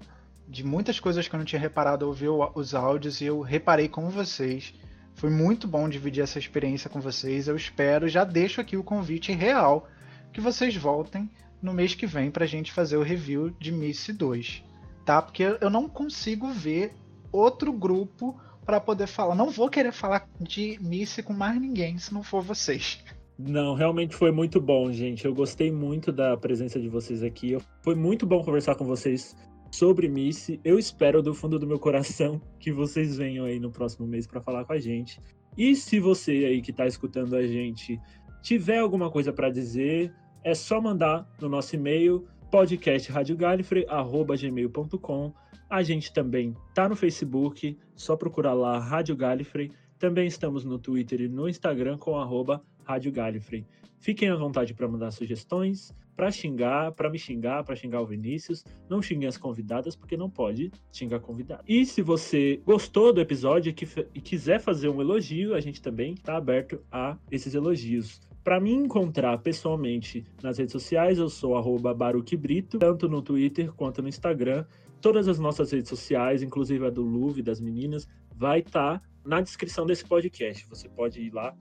[0.49, 3.41] De muitas coisas que eu não tinha reparado, eu ouvi o- os áudios e eu
[3.41, 4.75] reparei com vocês.
[5.15, 7.49] Foi muito bom dividir essa experiência com vocês.
[7.49, 9.89] Eu espero, já deixo aqui o convite real
[10.33, 11.31] que vocês voltem
[11.63, 14.63] no mês que vem pra gente fazer o review de Missy 2,
[15.05, 15.23] tá?
[15.23, 16.93] Porque eu não consigo ver
[17.33, 19.35] outro grupo pra poder falar.
[19.35, 23.03] Não vou querer falar de Missy com mais ninguém se não for vocês.
[23.39, 25.25] Não, realmente foi muito bom, gente.
[25.25, 27.57] Eu gostei muito da presença de vocês aqui.
[27.83, 29.37] Foi muito bom conversar com vocês
[29.75, 30.59] sobre Missy.
[30.65, 34.41] Eu espero do fundo do meu coração que vocês venham aí no próximo mês para
[34.41, 35.21] falar com a gente.
[35.59, 38.01] E se você aí que tá escutando a gente
[38.41, 40.15] tiver alguma coisa para dizer,
[40.45, 45.35] é só mandar no nosso e-mail podcastradiogallifrey@gmail.com.
[45.69, 49.73] A gente também tá no Facebook, só procurar lá Rádio Gallifrey.
[49.99, 53.67] Também estamos no Twitter e no Instagram com arroba Rádio Gallifrey.
[54.05, 58.63] Fiquem à vontade para mandar sugestões, para xingar, para me xingar, para xingar o Vinícius.
[58.87, 61.65] Não xinguem as convidadas, porque não pode xingar convidado.
[61.67, 63.75] E se você gostou do episódio
[64.15, 68.21] e quiser fazer um elogio, a gente também está aberto a esses elogios.
[68.45, 73.73] Para me encontrar pessoalmente nas redes sociais, eu sou arroba Baruque Brito, tanto no Twitter
[73.73, 74.67] quanto no Instagram.
[75.01, 79.87] Todas as nossas redes sociais, inclusive a do Luve, das meninas, vai estar na descrição
[79.87, 80.67] desse podcast.
[80.69, 81.57] Você pode ir lá,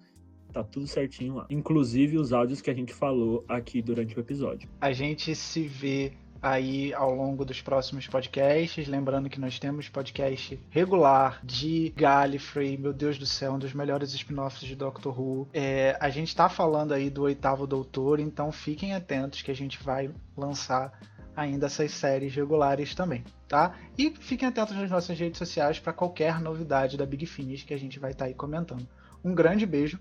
[0.54, 1.45] tá tudo certinho lá.
[1.49, 4.70] Inclusive os áudios que a gente falou aqui durante o episódio.
[4.80, 8.86] A gente se vê aí ao longo dos próximos podcasts.
[8.88, 14.14] Lembrando que nós temos podcast regular de Gallifrey, meu Deus do céu, um dos melhores
[14.14, 15.47] spin-offs de Doctor Who.
[15.54, 19.82] É, a gente tá falando aí do oitavo doutor, então fiquem atentos que a gente
[19.82, 20.91] vai lançar
[21.36, 23.76] ainda essas séries regulares também, tá?
[23.97, 27.80] E fiquem atentos nas nossas redes sociais para qualquer novidade da Big Finish que a
[27.80, 28.88] gente vai estar aí comentando.
[29.24, 29.97] Um grande beijo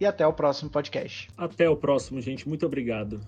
[0.00, 1.28] e até o próximo podcast.
[1.36, 2.48] Até o próximo, gente.
[2.48, 3.20] Muito obrigado.